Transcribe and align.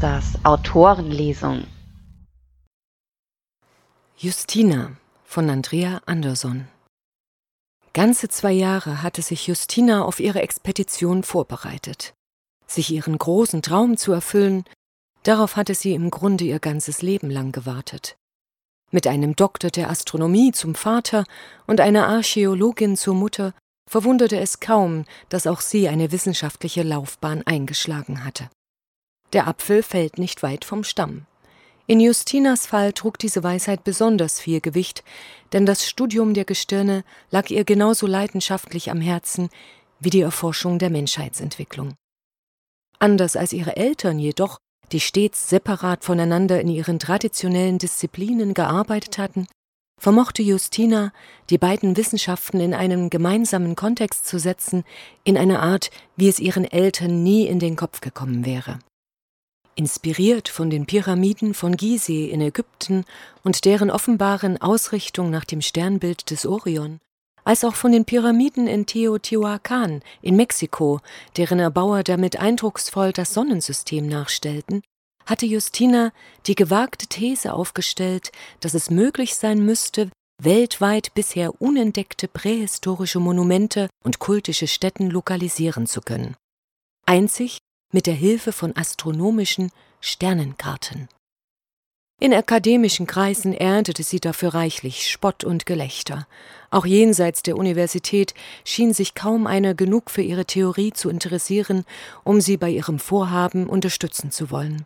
Schwesters 0.00 0.32
Autorenlesung. 0.44 1.66
Justina 4.16 4.92
von 5.24 5.50
Andrea 5.50 6.00
Andersson 6.06 6.68
Ganze 7.92 8.30
zwei 8.30 8.52
Jahre 8.52 9.02
hatte 9.02 9.20
sich 9.20 9.46
Justina 9.46 10.02
auf 10.02 10.18
ihre 10.18 10.40
Expedition 10.40 11.22
vorbereitet. 11.22 12.14
Sich 12.66 12.90
ihren 12.90 13.18
großen 13.18 13.60
Traum 13.60 13.98
zu 13.98 14.12
erfüllen, 14.12 14.64
darauf 15.24 15.56
hatte 15.56 15.74
sie 15.74 15.92
im 15.92 16.10
Grunde 16.10 16.44
ihr 16.44 16.60
ganzes 16.60 17.02
Leben 17.02 17.28
lang 17.28 17.52
gewartet. 17.52 18.16
Mit 18.90 19.06
einem 19.06 19.36
Doktor 19.36 19.70
der 19.70 19.90
Astronomie 19.90 20.52
zum 20.52 20.74
Vater 20.74 21.24
und 21.66 21.78
einer 21.78 22.08
Archäologin 22.08 22.96
zur 22.96 23.14
Mutter 23.14 23.52
verwunderte 23.86 24.40
es 24.40 24.60
kaum, 24.60 25.04
dass 25.28 25.46
auch 25.46 25.60
sie 25.60 25.90
eine 25.90 26.10
wissenschaftliche 26.10 26.84
Laufbahn 26.84 27.42
eingeschlagen 27.44 28.24
hatte. 28.24 28.48
Der 29.32 29.46
Apfel 29.46 29.82
fällt 29.82 30.18
nicht 30.18 30.42
weit 30.42 30.64
vom 30.64 30.84
Stamm. 30.84 31.26
In 31.86 32.00
Justinas 32.00 32.66
Fall 32.66 32.92
trug 32.92 33.18
diese 33.18 33.42
Weisheit 33.42 33.82
besonders 33.82 34.40
viel 34.40 34.60
Gewicht, 34.60 35.02
denn 35.52 35.66
das 35.66 35.88
Studium 35.88 36.34
der 36.34 36.44
Gestirne 36.44 37.04
lag 37.30 37.50
ihr 37.50 37.64
genauso 37.64 38.06
leidenschaftlich 38.06 38.90
am 38.90 39.00
Herzen 39.00 39.48
wie 39.98 40.10
die 40.10 40.20
Erforschung 40.20 40.78
der 40.78 40.90
Menschheitsentwicklung. 40.90 41.94
Anders 42.98 43.36
als 43.36 43.52
ihre 43.52 43.76
Eltern 43.76 44.18
jedoch, 44.18 44.58
die 44.92 45.00
stets 45.00 45.48
separat 45.48 46.04
voneinander 46.04 46.60
in 46.60 46.68
ihren 46.68 46.98
traditionellen 46.98 47.78
Disziplinen 47.78 48.54
gearbeitet 48.54 49.18
hatten, 49.18 49.46
vermochte 49.98 50.42
Justina, 50.42 51.12
die 51.50 51.58
beiden 51.58 51.96
Wissenschaften 51.96 52.60
in 52.60 52.74
einen 52.74 53.10
gemeinsamen 53.10 53.76
Kontext 53.76 54.26
zu 54.26 54.38
setzen, 54.38 54.84
in 55.24 55.36
einer 55.36 55.60
Art, 55.60 55.90
wie 56.16 56.28
es 56.28 56.40
ihren 56.40 56.64
Eltern 56.64 57.22
nie 57.22 57.46
in 57.46 57.58
den 57.58 57.76
Kopf 57.76 58.00
gekommen 58.00 58.44
wäre. 58.44 58.78
Inspiriert 59.80 60.50
von 60.50 60.68
den 60.68 60.84
Pyramiden 60.84 61.54
von 61.54 61.74
Gizeh 61.74 62.28
in 62.28 62.42
Ägypten 62.42 63.06
und 63.44 63.64
deren 63.64 63.90
offenbaren 63.90 64.60
Ausrichtung 64.60 65.30
nach 65.30 65.46
dem 65.46 65.62
Sternbild 65.62 66.30
des 66.30 66.44
Orion, 66.44 66.98
als 67.44 67.64
auch 67.64 67.74
von 67.74 67.90
den 67.90 68.04
Pyramiden 68.04 68.66
in 68.66 68.84
Teotihuacan 68.84 70.02
in 70.20 70.36
Mexiko, 70.36 71.00
deren 71.38 71.60
Erbauer 71.60 72.02
damit 72.02 72.38
eindrucksvoll 72.38 73.14
das 73.14 73.32
Sonnensystem 73.32 74.06
nachstellten, 74.06 74.82
hatte 75.24 75.46
Justina 75.46 76.12
die 76.46 76.56
gewagte 76.56 77.06
These 77.06 77.54
aufgestellt, 77.54 78.32
dass 78.60 78.74
es 78.74 78.90
möglich 78.90 79.34
sein 79.34 79.64
müsste, 79.64 80.10
weltweit 80.42 81.14
bisher 81.14 81.58
unentdeckte 81.62 82.28
prähistorische 82.28 83.18
Monumente 83.18 83.88
und 84.04 84.18
kultische 84.18 84.66
Stätten 84.66 85.08
lokalisieren 85.08 85.86
zu 85.86 86.02
können. 86.02 86.36
Einzig 87.06 87.60
mit 87.92 88.06
der 88.06 88.14
Hilfe 88.14 88.52
von 88.52 88.76
astronomischen 88.76 89.70
Sternenkarten. 90.00 91.08
In 92.22 92.34
akademischen 92.34 93.06
Kreisen 93.06 93.54
erntete 93.54 94.02
sie 94.02 94.20
dafür 94.20 94.52
reichlich 94.52 95.10
Spott 95.10 95.42
und 95.42 95.64
Gelächter. 95.64 96.26
Auch 96.70 96.84
jenseits 96.84 97.42
der 97.42 97.56
Universität 97.56 98.34
schien 98.62 98.92
sich 98.92 99.14
kaum 99.14 99.46
einer 99.46 99.74
genug 99.74 100.10
für 100.10 100.20
ihre 100.20 100.44
Theorie 100.44 100.92
zu 100.92 101.08
interessieren, 101.08 101.86
um 102.22 102.42
sie 102.42 102.58
bei 102.58 102.68
ihrem 102.68 102.98
Vorhaben 102.98 103.66
unterstützen 103.66 104.30
zu 104.30 104.50
wollen. 104.50 104.84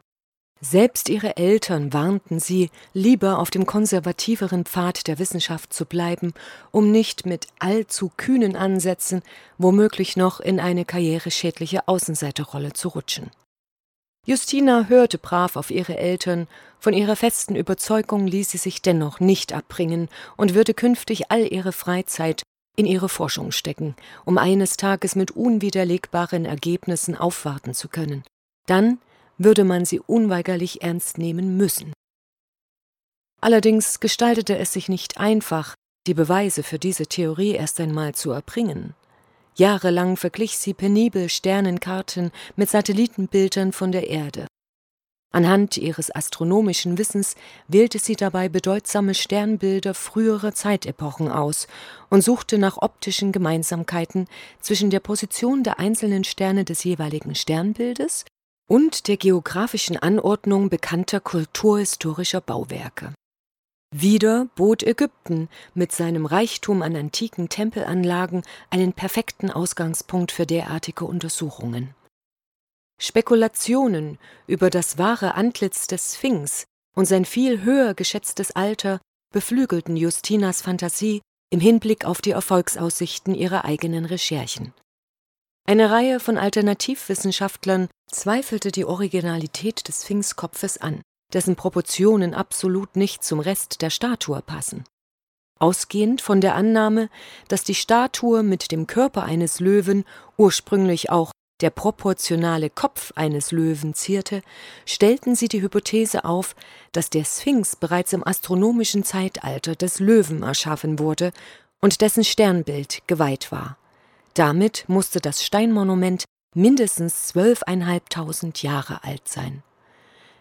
Selbst 0.65 1.11
ihre 1.11 1.37
Eltern 1.37 1.93
warnten 1.93 2.41
sie, 2.41 2.70
lieber 2.95 3.39
auf 3.39 3.51
dem 3.51 3.67
konservativeren 3.67 4.65
Pfad 4.65 5.07
der 5.09 5.19
Wissenschaft 5.19 5.75
zu 5.75 5.84
bleiben, 5.84 6.33
um 6.70 6.91
nicht 6.91 7.27
mit 7.27 7.48
allzu 7.59 8.11
kühnen 8.17 8.57
Ansätzen 8.57 9.23
womöglich 9.59 10.17
noch 10.17 10.41
in 10.41 10.61
eine 10.61 10.86
karriereschädliche 10.86 11.86
Außenseiterrolle 11.86 12.73
zu 12.73 12.89
rutschen. 12.89 13.30
Justina 14.27 14.86
hörte 14.89 15.19
brav 15.19 15.57
auf 15.57 15.70
ihre 15.70 15.98
Eltern, 15.98 16.48
von 16.79 16.95
ihrer 16.95 17.14
festen 17.14 17.57
Überzeugung 17.57 18.27
ließ 18.27 18.53
sie 18.53 18.58
sich 18.58 18.80
dennoch 18.80 19.20
nicht 19.20 19.53
abbringen 19.53 20.08
und 20.39 20.55
würde 20.55 20.73
künftig 20.73 21.30
all 21.30 21.47
ihre 21.53 21.73
Freizeit 21.73 22.42
in 22.74 22.86
ihre 22.86 23.11
Forschung 23.11 23.53
stecken, 23.53 23.97
um 24.24 24.39
eines 24.39 24.79
Tages 24.79 25.14
mit 25.14 25.30
unwiderlegbaren 25.30 26.47
Ergebnissen 26.47 27.17
aufwarten 27.17 27.74
zu 27.74 27.89
können. 27.89 28.24
Dann 28.67 28.98
würde 29.39 29.64
man 29.64 29.84
sie 29.84 30.00
unweigerlich 30.00 30.83
ernst 30.83 31.18
nehmen 31.18 31.56
müssen. 31.56 31.92
Allerdings 33.40 34.00
gestaltete 34.00 34.56
es 34.56 34.72
sich 34.72 34.89
nicht 34.89 35.18
einfach, 35.18 35.74
die 36.06 36.14
Beweise 36.14 36.62
für 36.62 36.78
diese 36.78 37.06
Theorie 37.06 37.52
erst 37.52 37.80
einmal 37.80 38.14
zu 38.14 38.30
erbringen. 38.30 38.94
Jahrelang 39.56 40.17
verglich 40.17 40.58
sie 40.58 40.74
penibel 40.74 41.28
Sternenkarten 41.28 42.33
mit 42.56 42.68
Satellitenbildern 42.70 43.73
von 43.73 43.92
der 43.92 44.08
Erde. 44.08 44.46
Anhand 45.34 45.77
ihres 45.78 46.14
astronomischen 46.14 46.96
Wissens 46.96 47.34
wählte 47.67 47.98
sie 47.98 48.14
dabei 48.14 48.48
bedeutsame 48.48 49.14
Sternbilder 49.14 49.92
früherer 49.92 50.55
Zeitepochen 50.55 51.28
aus 51.28 51.67
und 52.08 52.23
suchte 52.23 52.56
nach 52.56 52.77
optischen 52.80 53.33
Gemeinsamkeiten 53.33 54.28
zwischen 54.61 54.90
der 54.90 55.00
Position 55.00 55.64
der 55.64 55.80
einzelnen 55.80 56.23
Sterne 56.23 56.64
des 56.64 56.84
jeweiligen 56.84 57.34
Sternbildes 57.34 58.24
und 58.67 59.08
der 59.08 59.17
geografischen 59.17 59.97
Anordnung 59.97 60.70
bekannter 60.70 61.20
kulturhistorischer 61.20 62.41
Bauwerke. 62.41 63.13
Wieder 63.95 64.48
bot 64.57 64.83
Ägypten 64.83 65.48
mit 65.75 65.92
seinem 65.92 66.27
Reichtum 66.27 66.83
an 66.83 66.97
antiken 66.97 67.48
Tempelanlagen 67.48 68.42
einen 68.70 68.92
perfekten 68.92 69.51
Ausgangspunkt 69.51 70.33
für 70.33 70.47
derartige 70.47 71.05
Untersuchungen. 71.05 71.95
Spekulationen 73.01 74.19
über 74.47 74.70
das 74.70 74.98
wahre 74.98 75.35
Antlitz 75.35 75.86
des 75.86 76.14
Sphinx 76.14 76.64
und 76.97 77.07
sein 77.07 77.24
viel 77.24 77.63
höher 77.63 77.95
geschätztes 77.95 78.57
Alter 78.57 79.01
beflügelten 79.33 79.97
Justinas 79.97 80.63
Fantasie 80.63 81.20
im 81.51 81.61
Hinblick 81.61 82.05
auf 82.05 82.20
die 82.20 82.30
Erfolgsaussichten 82.33 83.35
ihrer 83.35 83.64
eigenen 83.64 84.07
Recherchen. 84.07 84.73
Eine 85.67 85.91
Reihe 85.91 86.20
von 86.20 86.36
Alternativwissenschaftlern 86.36 87.89
zweifelte 88.11 88.70
die 88.70 88.85
Originalität 88.85 89.89
des 89.89 90.02
Sphinxkopfes 90.02 90.77
an, 90.79 91.01
dessen 91.33 91.57
Proportionen 91.57 92.35
absolut 92.35 92.97
nicht 92.97 93.25
zum 93.25 93.41
Rest 93.41 93.80
der 93.80 93.89
Statue 93.89 94.42
passen. 94.42 94.85
Ausgehend 95.58 96.20
von 96.20 96.42
der 96.42 96.55
Annahme, 96.55 97.08
dass 97.48 97.64
die 97.64 97.74
Statue 97.74 98.42
mit 98.42 98.73
dem 98.73 98.86
Körper 98.86 99.23
eines 99.23 99.58
Löwen 99.61 100.05
ursprünglich 100.36 101.11
auch 101.11 101.30
der 101.63 101.70
proportionale 101.70 102.69
Kopf 102.69 103.13
eines 103.14 103.51
Löwen 103.51 103.95
zierte, 103.95 104.42
stellten 104.85 105.35
sie 105.35 105.48
die 105.48 105.63
Hypothese 105.63 106.27
auf, 106.27 106.57
dass 106.92 107.08
der 107.08 107.24
Sphinx 107.24 107.77
bereits 107.77 108.13
im 108.13 108.27
astronomischen 108.27 109.03
Zeitalter 109.03 109.77
des 109.77 109.98
Löwen 109.98 110.42
erschaffen 110.42 110.98
wurde 110.98 111.33
und 111.80 112.03
dessen 112.03 112.24
Sternbild 112.24 113.03
geweiht 113.07 113.51
war. 113.51 113.79
Damit 114.34 114.84
musste 114.89 115.20
das 115.20 115.45
Steinmonument 115.45 116.24
mindestens 116.55 117.28
zwölfeinhalbtausend 117.28 118.62
Jahre 118.62 119.05
alt 119.05 119.28
sein. 119.28 119.62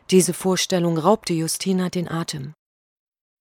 Diese 0.10 0.34
Vorstellung 0.34 0.98
raubte 0.98 1.34
Justina 1.34 1.90
den 1.90 2.10
Atem. 2.10 2.54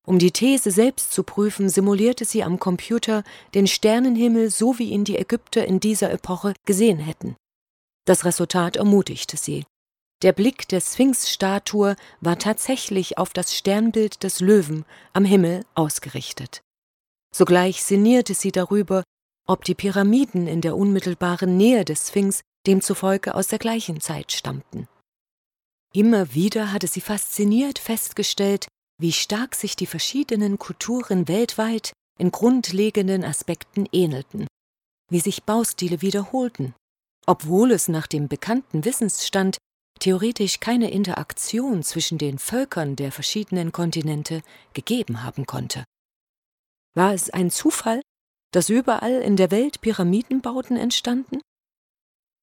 Um 0.07 0.19
die 0.19 0.31
These 0.31 0.71
selbst 0.71 1.13
zu 1.13 1.23
prüfen, 1.23 1.69
simulierte 1.69 2.25
sie 2.25 2.43
am 2.43 2.59
Computer 2.59 3.23
den 3.55 3.67
Sternenhimmel 3.67 4.51
so, 4.51 4.79
wie 4.79 4.91
ihn 4.91 5.05
die 5.05 5.17
Ägypter 5.17 5.65
in 5.65 5.81
dieser 5.81 6.11
Epoche 6.11 6.55
gesehen 6.67 6.99
hätten. 6.99 7.37
Das 8.05 8.25
Resultat 8.25 8.77
ermutigte 8.77 9.37
sie. 9.37 9.65
Der 10.23 10.33
Blick 10.33 10.69
der 10.69 10.81
Sphinx-Statue 10.81 11.97
war 12.21 12.39
tatsächlich 12.39 13.19
auf 13.19 13.33
das 13.33 13.57
Sternbild 13.57 14.23
des 14.23 14.41
Löwen 14.41 14.85
am 15.13 15.25
Himmel 15.25 15.65
ausgerichtet. 15.75 16.63
Sogleich 17.35 17.83
sinnierte 17.83 18.35
sie 18.35 18.53
darüber, 18.53 19.03
ob 19.47 19.65
die 19.65 19.75
Pyramiden 19.75 20.47
in 20.47 20.61
der 20.61 20.77
unmittelbaren 20.77 21.57
Nähe 21.57 21.85
des 21.85 22.09
Sphinx 22.09 22.41
demzufolge 22.67 23.35
aus 23.35 23.49
der 23.49 23.59
gleichen 23.59 24.01
Zeit 24.01 24.33
stammten. 24.33 24.89
Immer 25.93 26.33
wieder 26.35 26.73
hatte 26.73 26.87
sie 26.87 27.01
fasziniert 27.01 27.79
festgestellt, 27.79 28.67
wie 28.99 29.13
stark 29.13 29.55
sich 29.55 29.77
die 29.77 29.87
verschiedenen 29.87 30.59
Kulturen 30.59 31.29
weltweit 31.29 31.93
in 32.19 32.31
grundlegenden 32.31 33.25
Aspekten 33.25 33.87
ähnelten, 33.93 34.47
wie 35.11 35.21
sich 35.21 35.43
Baustile 35.43 36.01
wiederholten, 36.01 36.75
obwohl 37.27 37.73
es 37.73 37.89
nach 37.89 38.07
dem 38.07 38.29
bekannten 38.29 38.85
Wissensstand 38.85 39.59
theoretisch 39.99 40.61
keine 40.61 40.91
Interaktion 40.91 41.83
zwischen 41.83 42.19
den 42.19 42.39
Völkern 42.39 42.97
der 42.97 43.13
verschiedenen 43.13 43.73
Kontinente 43.73 44.43
gegeben 44.73 45.23
haben 45.23 45.47
konnte. 45.47 45.85
War 46.95 47.13
es 47.13 47.31
ein 47.31 47.51
Zufall, 47.51 48.03
dass 48.53 48.69
überall 48.69 49.21
in 49.23 49.37
der 49.37 49.51
Welt 49.51 49.81
Pyramidenbauten 49.81 50.77
entstanden? 50.77 51.41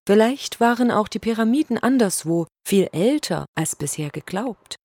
Vielleicht 0.06 0.60
waren 0.60 0.92
auch 0.92 1.08
die 1.08 1.20
Pyramiden 1.20 1.78
anderswo 1.78 2.48
viel 2.68 2.90
älter 2.92 3.46
als 3.56 3.76
bisher 3.76 4.10
geglaubt. 4.10 4.76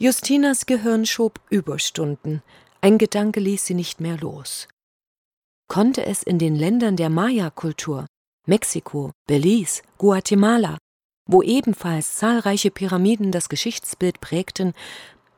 Justinas 0.00 0.66
Gehirn 0.66 1.04
schob 1.04 1.40
Überstunden, 1.50 2.42
ein 2.80 2.98
Gedanke 2.98 3.40
ließ 3.40 3.66
sie 3.66 3.74
nicht 3.74 4.00
mehr 4.00 4.16
los. 4.16 4.68
Konnte 5.68 6.04
es 6.04 6.22
in 6.22 6.38
den 6.38 6.54
Ländern 6.54 6.96
der 6.96 7.10
Maya-Kultur, 7.10 8.06
Mexiko, 8.46 9.12
Belize, 9.26 9.82
Guatemala, 9.98 10.78
wo 11.26 11.42
ebenfalls 11.42 12.16
zahlreiche 12.16 12.70
Pyramiden 12.70 13.32
das 13.32 13.48
Geschichtsbild 13.48 14.20
prägten, 14.20 14.74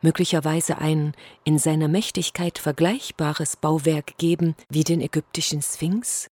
möglicherweise 0.07 0.79
ein 0.79 1.15
in 1.43 1.59
seiner 1.59 1.89
Mächtigkeit 1.89 2.61
vergleichbares 2.61 3.57
Bauwerk 3.57 4.17
geben 4.19 4.55
wie 4.69 4.85
den 4.85 5.01
ägyptischen 5.01 5.63
Sphinx? 5.63 6.29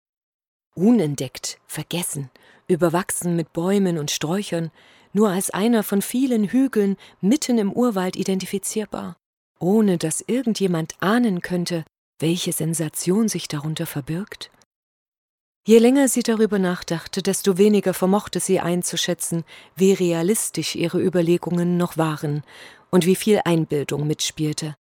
Unentdeckt, 0.76 1.58
vergessen, 1.68 2.30
überwachsen 2.68 3.38
mit 3.38 3.54
Bäumen 3.54 3.98
und 3.98 4.12
Sträuchern, 4.12 4.72
nur 5.14 5.30
als 5.30 5.52
einer 5.52 5.84
von 5.84 6.02
vielen 6.02 6.50
Hügeln 6.50 6.98
mitten 7.22 7.58
im 7.60 7.72
Urwald 7.72 8.18
identifizierbar, 8.18 9.16
ohne 9.58 9.98
dass 9.98 10.20
irgendjemand 10.20 10.96
ahnen 11.00 11.40
könnte, 11.40 11.86
welche 12.20 12.52
Sensation 12.52 13.30
sich 13.30 13.48
darunter 13.48 13.86
verbirgt? 13.86 14.52
Je 15.66 15.78
länger 15.78 16.10
sie 16.10 16.24
darüber 16.24 16.60
nachdachte, 16.60 17.22
desto 17.22 17.58
weniger 17.58 17.94
vermochte 17.94 18.42
sie 18.42 18.60
einzuschätzen, 18.60 19.46
wie 19.78 19.94
realistisch 19.94 20.76
ihre 20.76 21.00
Überlegungen 21.00 21.78
noch 21.78 21.98
waren 21.98 22.44
und 22.92 23.06
wie 23.06 23.16
viel 23.16 23.42
Einbildung 23.46 24.06
mitspielte. 24.06 24.76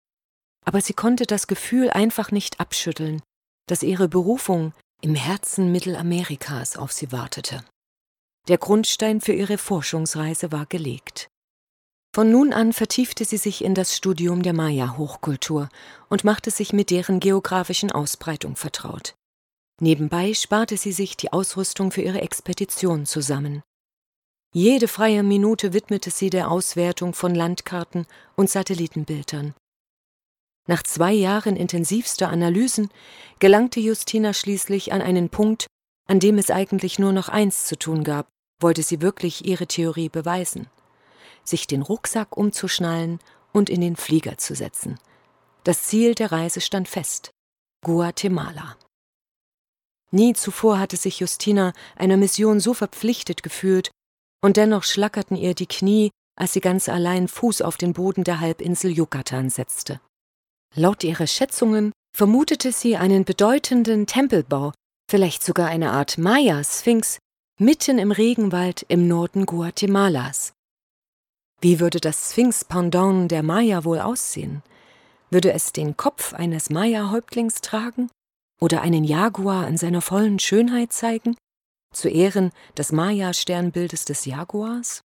Aber 0.66 0.82
sie 0.82 0.94
konnte 0.94 1.26
das 1.26 1.48
Gefühl 1.48 1.90
einfach 1.90 2.32
nicht 2.32 2.60
abschütteln, 2.60 3.22
dass 3.68 3.84
ihre 3.84 4.10
Berufung 4.10 4.74
im 5.02 5.16
Herzen 5.16 5.72
Mittelamerikas 5.72 6.76
auf 6.76 6.92
sie 6.92 7.12
wartete. 7.12 7.64
Der 8.48 8.58
Grundstein 8.58 9.22
für 9.22 9.34
ihre 9.34 9.58
Forschungsreise 9.58 10.52
war 10.52 10.66
gelegt. 10.66 11.30
Von 12.14 12.32
nun 12.32 12.54
an 12.54 12.74
vertiefte 12.74 13.24
sie 13.24 13.38
sich 13.38 13.64
in 13.64 13.76
das 13.76 13.96
Studium 13.96 14.42
der 14.42 14.54
Maya-Hochkultur 14.54 15.70
und 16.10 16.24
machte 16.24 16.50
sich 16.50 16.74
mit 16.74 16.90
deren 16.90 17.20
geografischen 17.20 17.92
Ausbreitung 17.92 18.56
vertraut. 18.56 19.14
Nebenbei 19.80 20.34
sparte 20.34 20.76
sie 20.76 20.92
sich 20.92 21.16
die 21.16 21.32
Ausrüstung 21.32 21.92
für 21.92 22.02
ihre 22.02 22.22
Expedition 22.22 23.06
zusammen. 23.06 23.62
Jede 24.54 24.88
freie 24.88 25.24
Minute 25.24 25.74
widmete 25.74 26.10
sie 26.10 26.30
der 26.30 26.50
Auswertung 26.50 27.14
von 27.14 27.36
Landkarten 27.36 28.08
und 28.36 28.50
Satellitenbildern. 28.50 29.54
Nach 30.68 30.84
zwei 30.84 31.14
Jahren 31.14 31.56
intensivster 31.56 32.30
Analysen 32.30 32.90
gelangte 33.40 33.80
Justina 33.80 34.34
schließlich 34.34 34.92
an 34.92 35.02
einen 35.02 35.30
Punkt, 35.30 35.68
an 36.08 36.20
dem 36.20 36.38
es 36.38 36.50
eigentlich 36.52 37.00
nur 37.00 37.12
noch 37.12 37.30
eins 37.30 37.66
zu 37.66 37.78
tun 37.78 38.04
gab, 38.04 38.28
wollte 38.60 38.84
sie 38.84 39.02
wirklich 39.02 39.46
ihre 39.46 39.68
Theorie 39.68 40.10
beweisen 40.10 40.68
sich 41.50 41.68
den 41.68 41.82
Rucksack 41.82 42.38
umzuschnallen 42.38 43.20
und 43.52 43.70
in 43.70 43.82
den 43.82 43.96
Flieger 43.96 44.38
zu 44.38 44.56
setzen. 44.56 45.00
Das 45.64 45.84
Ziel 45.84 46.16
der 46.16 46.32
Reise 46.32 46.62
stand 46.62 46.88
fest 46.88 47.32
Guatemala. 47.84 48.78
Nie 50.12 50.34
zuvor 50.34 50.80
hatte 50.80 50.98
sich 50.98 51.20
Justina 51.20 51.74
einer 51.96 52.18
Mission 52.18 52.60
so 52.60 52.74
verpflichtet 52.74 53.44
gefühlt, 53.44 53.92
und 54.42 54.58
dennoch 54.58 54.84
schlackerten 54.84 55.36
ihr 55.36 55.54
die 55.54 55.68
Knie, 55.68 56.12
als 56.36 56.54
sie 56.54 56.62
ganz 56.62 56.90
allein 56.90 57.28
Fuß 57.28 57.62
auf 57.62 57.78
den 57.78 57.94
Boden 57.94 58.24
der 58.24 58.40
Halbinsel 58.40 58.92
Yucatan 58.92 59.50
setzte. 59.50 60.00
Laut 60.76 61.04
ihrer 61.04 61.28
Schätzungen 61.28 61.92
vermutete 62.16 62.72
sie 62.72 62.96
einen 62.96 63.26
bedeutenden 63.26 64.08
Tempelbau, 64.08 64.72
vielleicht 65.10 65.44
sogar 65.44 65.68
eine 65.68 65.92
Art 65.92 66.18
Maya-Sphinx, 66.18 67.18
mitten 67.60 68.00
im 68.00 68.12
Regenwald 68.12 68.86
im 68.88 69.08
Norden 69.08 69.46
Guatemalas. 69.46 70.54
Wie 71.62 71.82
würde 71.82 72.00
das 72.00 72.32
Sphinx-Pendant 72.32 73.32
der 73.32 73.44
Maya 73.44 73.84
wohl 73.84 74.00
aussehen? 74.00 74.64
Würde 75.30 75.52
es 75.52 75.74
den 75.74 75.98
Kopf 75.98 76.34
eines 76.34 76.70
Maya-Häuptlings 76.70 77.62
tragen 77.62 78.10
oder 78.62 78.82
einen 78.82 79.04
Jaguar 79.04 79.68
in 79.68 79.78
seiner 79.78 80.02
vollen 80.02 80.40
Schönheit 80.40 80.94
zeigen, 80.94 81.36
zu 81.94 82.10
Ehren 82.10 82.52
des 82.78 82.92
Maya-Sternbildes 82.92 84.06
des 84.06 84.26
Jaguars? 84.26 85.02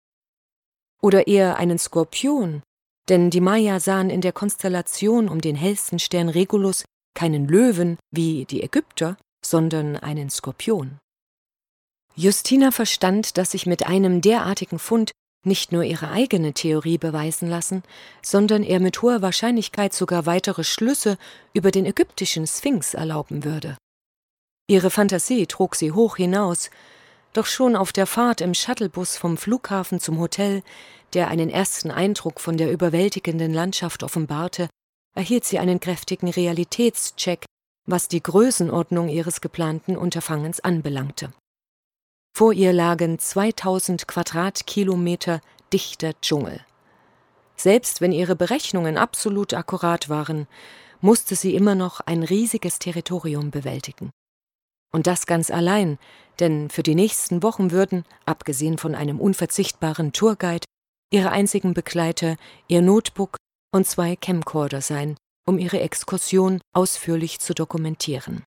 Oder 1.02 1.26
eher 1.26 1.56
einen 1.56 1.78
Skorpion, 1.78 2.62
denn 3.08 3.30
die 3.30 3.40
Maya 3.40 3.80
sahen 3.80 4.10
in 4.10 4.20
der 4.20 4.32
Konstellation 4.32 5.28
um 5.28 5.40
den 5.40 5.56
hellsten 5.56 5.98
Stern 5.98 6.28
Regulus 6.28 6.84
keinen 7.14 7.46
Löwen 7.46 7.98
wie 8.10 8.44
die 8.46 8.62
Ägypter, 8.62 9.16
sondern 9.44 9.96
einen 9.96 10.30
Skorpion. 10.30 10.98
Justina 12.16 12.70
verstand, 12.70 13.38
dass 13.38 13.50
sich 13.50 13.66
mit 13.66 13.86
einem 13.86 14.20
derartigen 14.20 14.78
Fund 14.78 15.10
nicht 15.44 15.72
nur 15.72 15.82
ihre 15.82 16.10
eigene 16.10 16.54
Theorie 16.54 16.96
beweisen 16.96 17.48
lassen, 17.48 17.82
sondern 18.22 18.62
er 18.62 18.80
mit 18.80 19.02
hoher 19.02 19.20
Wahrscheinlichkeit 19.20 19.92
sogar 19.92 20.24
weitere 20.24 20.64
Schlüsse 20.64 21.18
über 21.52 21.70
den 21.70 21.84
ägyptischen 21.84 22.46
Sphinx 22.46 22.94
erlauben 22.94 23.44
würde. 23.44 23.76
Ihre 24.66 24.90
Fantasie 24.90 25.46
trug 25.46 25.74
sie 25.74 25.92
hoch 25.92 26.16
hinaus, 26.16 26.70
doch 27.34 27.44
schon 27.46 27.76
auf 27.76 27.92
der 27.92 28.06
Fahrt 28.06 28.40
im 28.40 28.54
Shuttlebus 28.54 29.16
vom 29.16 29.36
Flughafen 29.36 30.00
zum 30.00 30.18
Hotel, 30.18 30.62
der 31.12 31.28
einen 31.28 31.50
ersten 31.50 31.90
Eindruck 31.90 32.40
von 32.40 32.56
der 32.56 32.72
überwältigenden 32.72 33.52
Landschaft 33.52 34.02
offenbarte, 34.02 34.70
erhielt 35.14 35.44
sie 35.44 35.58
einen 35.58 35.80
kräftigen 35.80 36.30
Realitätscheck, 36.30 37.44
was 37.86 38.08
die 38.08 38.22
Größenordnung 38.22 39.08
ihres 39.08 39.42
geplanten 39.42 39.96
Unterfangens 39.96 40.60
anbelangte. 40.60 41.32
Vor 42.32 42.52
ihr 42.52 42.72
lagen 42.72 43.18
2000 43.18 44.08
Quadratkilometer 44.08 45.40
dichter 45.72 46.18
Dschungel. 46.20 46.60
Selbst 47.54 48.00
wenn 48.00 48.12
ihre 48.12 48.34
Berechnungen 48.34 48.96
absolut 48.96 49.54
akkurat 49.54 50.08
waren, 50.08 50.48
musste 51.00 51.36
sie 51.36 51.54
immer 51.54 51.74
noch 51.74 52.00
ein 52.00 52.22
riesiges 52.22 52.78
Territorium 52.78 53.50
bewältigen. 53.50 54.10
Und 54.94 55.08
das 55.08 55.26
ganz 55.26 55.50
allein, 55.50 55.98
denn 56.38 56.70
für 56.70 56.84
die 56.84 56.94
nächsten 56.94 57.42
Wochen 57.42 57.72
würden, 57.72 58.04
abgesehen 58.26 58.78
von 58.78 58.94
einem 58.94 59.18
unverzichtbaren 59.18 60.12
Tourguide, 60.12 60.66
ihre 61.10 61.30
einzigen 61.30 61.74
Begleiter 61.74 62.36
ihr 62.68 62.80
Notebook 62.80 63.36
und 63.72 63.88
zwei 63.88 64.14
Camcorder 64.14 64.80
sein, 64.80 65.16
um 65.46 65.58
ihre 65.58 65.80
Exkursion 65.80 66.60
ausführlich 66.72 67.40
zu 67.40 67.54
dokumentieren. 67.54 68.44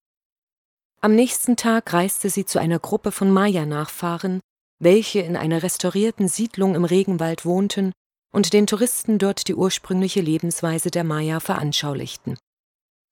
Am 1.02 1.16
nächsten 1.16 1.58
Tag 1.58 1.92
reiste 1.92 2.30
sie 2.30 2.46
zu 2.46 2.60
einer 2.60 2.80
Gruppe 2.80 3.12
von 3.12 3.30
Maya-Nachfahren, 3.30 4.40
welche 4.80 5.20
in 5.20 5.36
einer 5.36 5.64
restaurierten 5.64 6.30
Siedlung 6.30 6.76
im 6.76 6.86
Regenwald 6.86 7.44
wohnten 7.44 7.92
und 8.32 8.54
den 8.54 8.68
Touristen 8.68 9.18
dort 9.18 9.50
die 9.50 9.56
ursprüngliche 9.56 10.22
Lebensweise 10.22 10.92
der 10.92 11.04
Maya 11.04 11.42
veranschaulichten. 11.42 12.38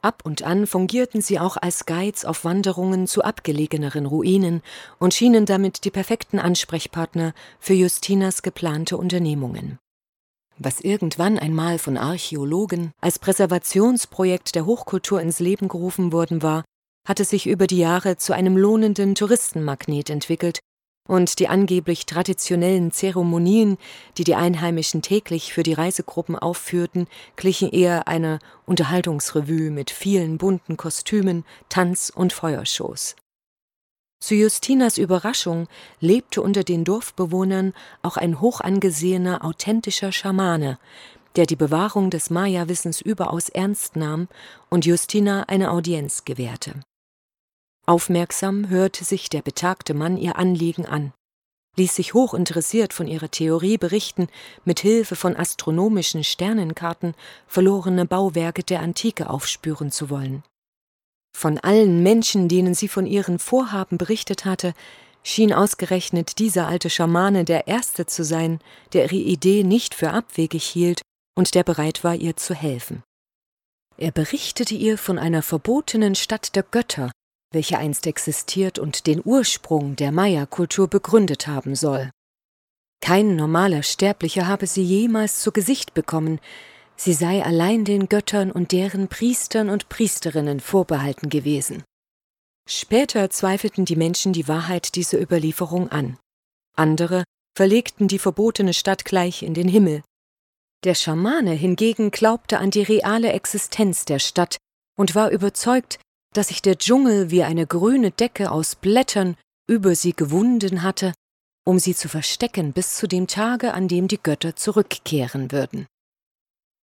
Ab 0.02 0.22
und 0.24 0.44
an 0.44 0.68
fungierten 0.68 1.22
sie 1.22 1.40
auch 1.40 1.58
als 1.58 1.86
Guides 1.86 2.26
auf 2.26 2.46
Wanderungen 2.46 3.08
zu 3.08 3.24
abgelegeneren 3.24 4.06
Ruinen 4.06 4.62
und 5.00 5.14
schienen 5.14 5.46
damit 5.46 5.84
die 5.84 5.92
perfekten 5.92 6.38
Ansprechpartner 6.38 7.34
für 7.60 7.74
Justinas 7.74 8.44
geplante 8.44 8.98
Unternehmungen. 8.98 9.80
Was 10.58 10.80
irgendwann 10.80 11.38
einmal 11.38 11.80
von 11.80 11.98
Archäologen 11.98 12.92
als 13.02 13.20
Präservationsprojekt 13.20 14.56
der 14.56 14.66
Hochkultur 14.66 15.20
ins 15.22 15.40
Leben 15.40 15.68
gerufen 15.68 16.14
worden 16.14 16.42
war, 16.42 16.64
hatte 17.08 17.26
sich 17.26 17.48
über 17.48 17.68
die 17.68 17.80
Jahre 17.80 18.18
zu 18.18 18.34
einem 18.34 18.58
lohnenden 18.58 19.16
Touristenmagnet 19.16 20.10
entwickelt, 20.10 20.60
und 21.08 21.40
die 21.40 21.48
angeblich 21.48 22.06
traditionellen 22.06 22.92
Zeremonien, 22.92 23.78
die 24.18 24.24
die 24.24 24.36
Einheimischen 24.36 25.02
täglich 25.02 25.54
für 25.54 25.64
die 25.64 25.74
Reisegruppen 25.74 26.36
aufführten, 26.36 27.08
glichen 27.36 27.70
eher 27.70 28.08
einer 28.08 28.40
Unterhaltungsrevue 28.66 29.72
mit 29.72 29.92
vielen 29.92 30.38
bunten 30.38 30.78
Kostümen, 30.78 31.46
Tanz- 31.70 32.12
und 32.14 32.34
Feuershows. 32.34 33.16
Zu 34.20 34.34
Justinas 34.34 34.98
Überraschung 34.98 35.68
lebte 36.00 36.42
unter 36.42 36.64
den 36.64 36.84
Dorfbewohnern 36.84 37.74
auch 38.02 38.18
ein 38.18 38.42
hochangesehener, 38.42 39.46
authentischer 39.46 40.12
Schamane, 40.12 40.80
der 41.36 41.46
die 41.46 41.56
Bewahrung 41.56 42.10
des 42.10 42.30
Maya-Wissens 42.30 43.02
überaus 43.02 43.50
ernst 43.50 43.96
nahm 43.96 44.28
und 44.70 44.86
Justina 44.86 45.44
eine 45.44 45.70
Audienz 45.70 46.26
gewährte. 46.26 46.74
Aufmerksam 47.88 48.70
hörte 48.70 49.04
sich 49.04 49.30
der 49.30 49.42
betagte 49.42 49.94
Mann 49.94 50.18
ihr 50.18 50.38
Anliegen 50.38 50.86
an, 50.86 51.14
ließ 51.78 51.96
sich 51.96 52.14
hochinteressiert 52.14 52.94
von 52.94 53.08
ihrer 53.08 53.30
Theorie 53.30 53.78
berichten, 53.78 54.28
mit 54.64 54.80
Hilfe 54.80 55.16
von 55.16 55.36
astronomischen 55.36 56.24
Sternenkarten 56.24 57.14
verlorene 57.48 58.06
Bauwerke 58.06 58.64
der 58.64 58.82
Antike 58.82 59.30
aufspüren 59.30 59.92
zu 59.92 60.10
wollen. 60.10 60.44
Von 61.38 61.60
allen 61.60 62.02
Menschen, 62.02 62.48
denen 62.48 62.74
sie 62.74 62.88
von 62.88 63.06
ihren 63.06 63.40
Vorhaben 63.40 63.98
berichtet 63.98 64.46
hatte, 64.46 64.74
schien 65.22 65.54
ausgerechnet 65.54 66.40
dieser 66.40 66.68
alte 66.68 66.90
Schamane 66.90 67.46
der 67.46 67.68
Erste 67.68 68.06
zu 68.06 68.24
sein, 68.24 68.60
der 68.94 69.06
ihre 69.06 69.16
Idee 69.16 69.64
nicht 69.64 69.94
für 69.96 70.12
abwegig 70.12 70.64
hielt 70.64 71.02
und 71.36 71.54
der 71.56 71.64
bereit 71.64 72.04
war, 72.04 72.16
ihr 72.16 72.38
zu 72.38 72.56
helfen. 72.56 73.04
Er 73.98 74.12
berichtete 74.12 74.76
ihr 74.76 74.98
von 74.98 75.20
einer 75.20 75.42
verbotenen 75.42 76.16
Stadt 76.16 76.56
der 76.56 76.64
Götter, 76.64 77.12
welche 77.52 77.78
einst 77.78 78.08
existiert 78.08 78.80
und 78.80 79.08
den 79.08 79.22
Ursprung 79.24 79.96
der 79.96 80.12
Maya-Kultur 80.12 80.88
begründet 80.88 81.48
haben 81.48 81.76
soll. 81.76 82.12
Kein 83.02 83.36
normaler 83.36 83.84
Sterblicher 83.84 84.48
habe 84.48 84.68
sie 84.68 84.84
jemals 84.84 85.40
zu 85.40 85.52
Gesicht 85.52 85.94
bekommen, 85.94 86.40
sie 86.96 87.14
sei 87.14 87.44
allein 87.44 87.86
den 87.86 88.10
Göttern 88.10 88.52
und 88.52 88.72
deren 88.72 89.08
Priestern 89.08 89.70
und 89.70 89.90
Priesterinnen 89.90 90.60
vorbehalten 90.60 91.30
gewesen. 91.30 91.84
Später 92.68 93.30
zweifelten 93.30 93.86
die 93.86 93.96
Menschen 93.96 94.34
die 94.34 94.48
Wahrheit 94.48 94.96
dieser 94.96 95.22
Überlieferung 95.22 95.90
an. 95.90 96.18
Andere 96.76 97.24
verlegten 97.56 98.08
die 98.08 98.20
verbotene 98.20 98.74
Stadt 98.74 99.06
gleich 99.06 99.44
in 99.44 99.54
den 99.54 99.68
Himmel. 99.68 100.02
Der 100.84 100.96
Schamane 100.96 101.52
hingegen 101.52 102.12
glaubte 102.12 102.60
an 102.60 102.72
die 102.72 102.84
reale 102.84 103.32
Existenz 103.32 104.06
der 104.06 104.20
Stadt 104.20 104.58
und 104.98 105.16
war 105.16 105.30
überzeugt, 105.30 106.00
dass 106.38 106.50
sich 106.50 106.62
der 106.62 106.78
Dschungel 106.78 107.32
wie 107.32 107.44
eine 107.44 107.66
grüne 107.66 108.12
Decke 108.12 108.52
aus 108.52 108.76
Blättern 108.76 109.38
über 109.68 109.96
sie 109.96 110.14
gewunden 110.14 110.84
hatte, 110.84 111.14
um 111.66 111.80
sie 111.80 111.96
zu 111.96 112.10
verstecken 112.10 112.74
bis 112.74 112.96
zu 112.96 113.08
dem 113.08 113.28
Tage, 113.28 113.74
an 113.74 113.88
dem 113.88 114.08
die 114.08 114.22
Götter 114.22 114.56
zurückkehren 114.56 115.52
würden. 115.52 115.88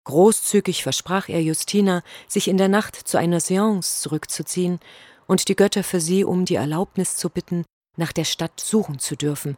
Großzügig 0.05 0.81
versprach 0.81 1.29
er 1.29 1.43
Justina, 1.43 2.01
sich 2.27 2.47
in 2.47 2.57
der 2.57 2.69
Nacht 2.69 2.95
zu 2.95 3.17
einer 3.17 3.39
Seance 3.39 4.01
zurückzuziehen 4.01 4.79
und 5.27 5.47
die 5.47 5.55
Götter 5.55 5.83
für 5.83 6.01
sie 6.01 6.23
um 6.23 6.45
die 6.45 6.55
Erlaubnis 6.55 7.17
zu 7.17 7.29
bitten, 7.29 7.65
nach 7.97 8.11
der 8.11 8.23
Stadt 8.23 8.59
suchen 8.59 8.99
zu 8.99 9.15
dürfen 9.15 9.57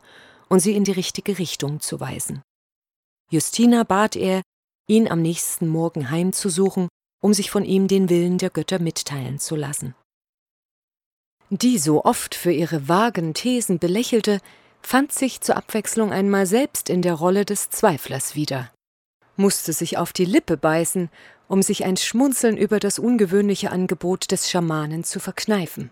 und 0.50 0.59
sie 0.59 0.75
in 0.75 0.83
die 0.83 0.91
richtige 0.91 1.39
Richtung 1.39 1.79
zu 1.79 2.00
weisen. 2.00 2.41
Justina 3.31 3.83
bat 3.83 4.15
er, 4.15 4.41
ihn 4.88 5.07
am 5.07 5.21
nächsten 5.21 5.67
Morgen 5.67 6.09
heimzusuchen, 6.09 6.89
um 7.23 7.33
sich 7.33 7.49
von 7.49 7.65
ihm 7.65 7.87
den 7.87 8.09
Willen 8.09 8.37
der 8.37 8.51
Götter 8.51 8.77
mitteilen 8.77 9.39
zu 9.39 9.55
lassen. 9.55 9.95
Die 11.49 11.79
so 11.79 12.03
oft 12.03 12.35
für 12.35 12.51
ihre 12.51 12.87
vagen 12.87 13.33
Thesen 13.33 13.79
belächelte, 13.79 14.39
fand 14.81 15.11
sich 15.11 15.41
zur 15.41 15.57
Abwechslung 15.57 16.11
einmal 16.11 16.45
selbst 16.45 16.89
in 16.89 17.01
der 17.01 17.13
Rolle 17.15 17.45
des 17.45 17.69
Zweiflers 17.69 18.35
wieder 18.35 18.69
musste 19.35 19.73
sich 19.73 19.97
auf 19.97 20.13
die 20.13 20.25
Lippe 20.25 20.57
beißen, 20.57 21.09
um 21.47 21.61
sich 21.61 21.85
ein 21.85 21.97
Schmunzeln 21.97 22.57
über 22.57 22.79
das 22.79 22.99
ungewöhnliche 22.99 23.71
Angebot 23.71 24.31
des 24.31 24.49
Schamanen 24.49 25.03
zu 25.03 25.19
verkneifen. 25.19 25.91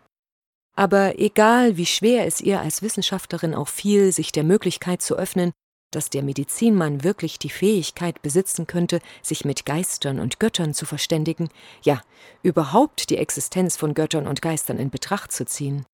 Aber 0.75 1.19
egal, 1.19 1.77
wie 1.77 1.85
schwer 1.85 2.25
es 2.25 2.39
ihr 2.39 2.61
als 2.61 2.81
Wissenschaftlerin 2.81 3.53
auch 3.53 3.67
fiel, 3.67 4.11
sich 4.11 4.31
der 4.31 4.43
Möglichkeit 4.43 5.01
zu 5.01 5.15
öffnen, 5.15 5.51
dass 5.91 6.09
der 6.09 6.23
Medizinmann 6.23 7.03
wirklich 7.03 7.37
die 7.39 7.49
Fähigkeit 7.49 8.21
besitzen 8.21 8.67
könnte, 8.67 8.99
sich 9.21 9.45
mit 9.45 9.65
Geistern 9.65 10.19
und 10.19 10.39
Göttern 10.39 10.73
zu 10.73 10.85
verständigen, 10.85 11.49
ja, 11.83 12.01
überhaupt 12.43 13.09
die 13.09 13.17
Existenz 13.17 13.77
von 13.77 13.93
Göttern 13.93 14.27
und 14.27 14.41
Geistern 14.41 14.79
in 14.79 14.89
Betracht 14.89 15.31
zu 15.31 15.45
ziehen. 15.45 15.85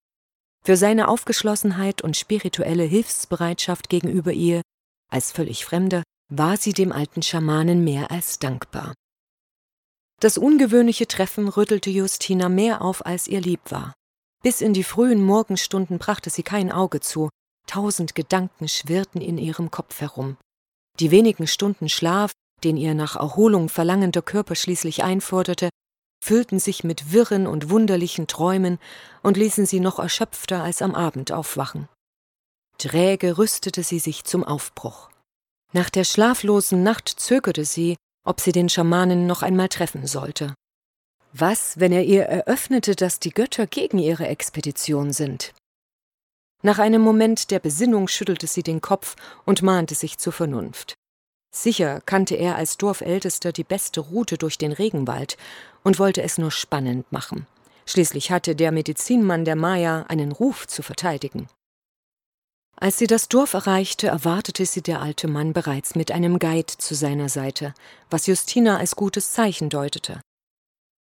Für 0.64 0.78
seine 0.78 1.08
Aufgeschlossenheit 1.08 2.02
und 2.02 2.18
spirituelle 2.18 2.84
Hilfsbereitschaft 2.84 3.90
gegenüber 3.90 4.32
ihr, 4.32 4.62
als 5.10 5.32
völlig 5.32 5.66
Fremder, 5.66 6.04
war 6.30 6.58
sie 6.58 6.74
dem 6.74 6.92
alten 6.92 7.22
Schamanen 7.22 7.84
mehr 7.84 8.12
als 8.12 8.40
dankbar. 8.40 8.94
Das 10.20 10.38
ungewöhnliche 10.38 11.08
Treffen 11.08 11.48
rüttelte 11.48 11.90
Justina 11.90 12.50
mehr 12.50 12.82
auf, 12.82 13.06
als 13.06 13.28
ihr 13.28 13.40
lieb 13.40 13.62
war. 13.70 13.94
Bis 14.44 14.62
in 14.62 14.74
die 14.74 14.84
frühen 14.84 15.24
Morgenstunden 15.24 16.00
brachte 16.00 16.30
sie 16.30 16.44
kein 16.44 16.72
Auge 16.72 17.00
zu, 17.00 17.30
tausend 17.68 18.16
Gedanken 18.16 18.68
schwirrten 18.68 19.22
in 19.22 19.38
ihrem 19.38 19.70
Kopf 19.70 20.02
herum. 20.02 20.38
Die 21.00 21.12
wenigen 21.12 21.46
Stunden 21.46 21.90
Schlaf, 21.90 22.32
den 22.64 22.78
ihr 22.78 22.96
nach 22.96 23.16
Erholung 23.16 23.70
verlangender 23.70 24.24
Körper 24.24 24.56
schließlich 24.56 25.04
einforderte, 25.04 25.70
füllten 26.24 26.60
sich 26.60 26.84
mit 26.84 27.12
wirren 27.12 27.46
und 27.46 27.70
wunderlichen 27.70 28.26
Träumen 28.28 28.80
und 29.22 29.38
ließen 29.38 29.66
sie 29.66 29.80
noch 29.80 30.00
erschöpfter 30.00 30.64
als 30.64 30.82
am 30.82 30.96
Abend 30.96 31.32
aufwachen. 31.32 31.88
Träge 32.80 33.38
rüstete 33.38 33.84
sie 33.84 34.00
sich 34.00 34.24
zum 34.24 34.44
Aufbruch. 34.44 35.10
Nach 35.74 35.90
der 35.90 36.04
schlaflosen 36.04 36.84
Nacht 36.84 37.10
zögerte 37.10 37.66
sie, 37.66 37.98
ob 38.26 38.42
sie 38.42 38.52
den 38.52 38.70
Schamanen 38.70 39.28
noch 39.28 39.42
einmal 39.42 39.70
treffen 39.70 40.08
sollte. 40.08 40.54
Was, 41.34 41.80
wenn 41.80 41.92
er 41.92 42.04
ihr 42.04 42.24
eröffnete, 42.24 42.96
dass 42.96 43.20
die 43.20 43.32
Götter 43.32 43.68
gegen 43.68 44.00
ihre 44.00 44.28
Expedition 44.28 45.12
sind? 45.14 45.54
Nach 46.68 46.80
einem 46.80 47.02
Moment 47.02 47.50
der 47.52 47.60
Besinnung 47.60 48.10
schüttelte 48.10 48.46
sie 48.46 48.62
den 48.62 48.82
Kopf 48.82 49.16
und 49.46 49.62
mahnte 49.62 49.96
sich 49.96 50.18
zur 50.18 50.34
Vernunft. 50.34 50.96
Sicher 51.56 52.02
kannte 52.02 52.36
er 52.36 52.58
als 52.58 52.76
Dorfältester 52.76 53.54
die 53.54 53.64
beste 53.64 54.02
Route 54.02 54.38
durch 54.38 54.58
den 54.58 54.74
Regenwald 54.74 55.38
und 55.86 55.98
wollte 55.98 56.24
es 56.24 56.38
nur 56.38 56.52
spannend 56.52 57.10
machen. 57.10 57.48
Schließlich 57.86 58.32
hatte 58.32 58.54
der 58.54 58.74
Medizinmann 58.74 59.46
der 59.46 59.56
Maya 59.56 60.08
einen 60.10 60.34
Ruf 60.34 60.68
zu 60.68 60.84
verteidigen. 60.84 61.48
Als 62.76 62.98
sie 62.98 63.08
das 63.08 63.30
Dorf 63.30 63.54
erreichte, 63.54 64.08
erwartete 64.08 64.66
sie 64.66 64.82
der 64.82 65.02
alte 65.02 65.30
Mann 65.30 65.54
bereits 65.54 65.96
mit 65.96 66.12
einem 66.12 66.38
Guide 66.38 66.74
zu 66.78 66.96
seiner 66.96 67.30
Seite, 67.30 67.76
was 68.10 68.28
Justina 68.28 68.76
als 68.76 68.98
gutes 68.98 69.32
Zeichen 69.32 69.70
deutete. 69.70 70.20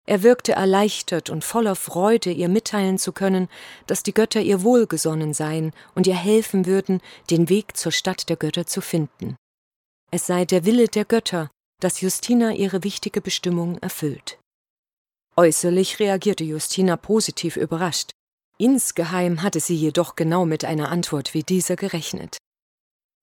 Er 0.06 0.22
wirkte 0.22 0.52
erleichtert 0.52 1.30
und 1.30 1.44
voller 1.44 1.76
Freude, 1.76 2.30
ihr 2.30 2.48
mitteilen 2.48 2.98
zu 2.98 3.12
können, 3.12 3.48
dass 3.86 4.02
die 4.02 4.12
Götter 4.12 4.40
ihr 4.40 4.62
wohlgesonnen 4.62 5.32
seien 5.32 5.72
und 5.94 6.06
ihr 6.06 6.16
helfen 6.16 6.66
würden, 6.66 7.00
den 7.30 7.48
Weg 7.48 7.76
zur 7.76 7.92
Stadt 7.92 8.28
der 8.28 8.36
Götter 8.36 8.66
zu 8.66 8.82
finden. 8.82 9.36
Es 10.10 10.26
sei 10.26 10.44
der 10.44 10.66
Wille 10.66 10.88
der 10.88 11.06
Götter, 11.06 11.50
dass 11.80 12.02
Justina 12.02 12.52
ihre 12.52 12.84
wichtige 12.84 13.20
Bestimmung 13.20 13.78
erfüllt. 13.78 14.38
Äußerlich 15.36 15.98
reagierte 15.98 16.44
Justina 16.44 16.96
positiv 16.96 17.56
überrascht. 17.56 18.10
Insgeheim 18.58 19.42
hatte 19.42 19.58
sie 19.58 19.74
jedoch 19.74 20.14
genau 20.14 20.44
mit 20.44 20.64
einer 20.64 20.90
Antwort 20.90 21.34
wie 21.34 21.42
dieser 21.42 21.76
gerechnet. 21.76 22.36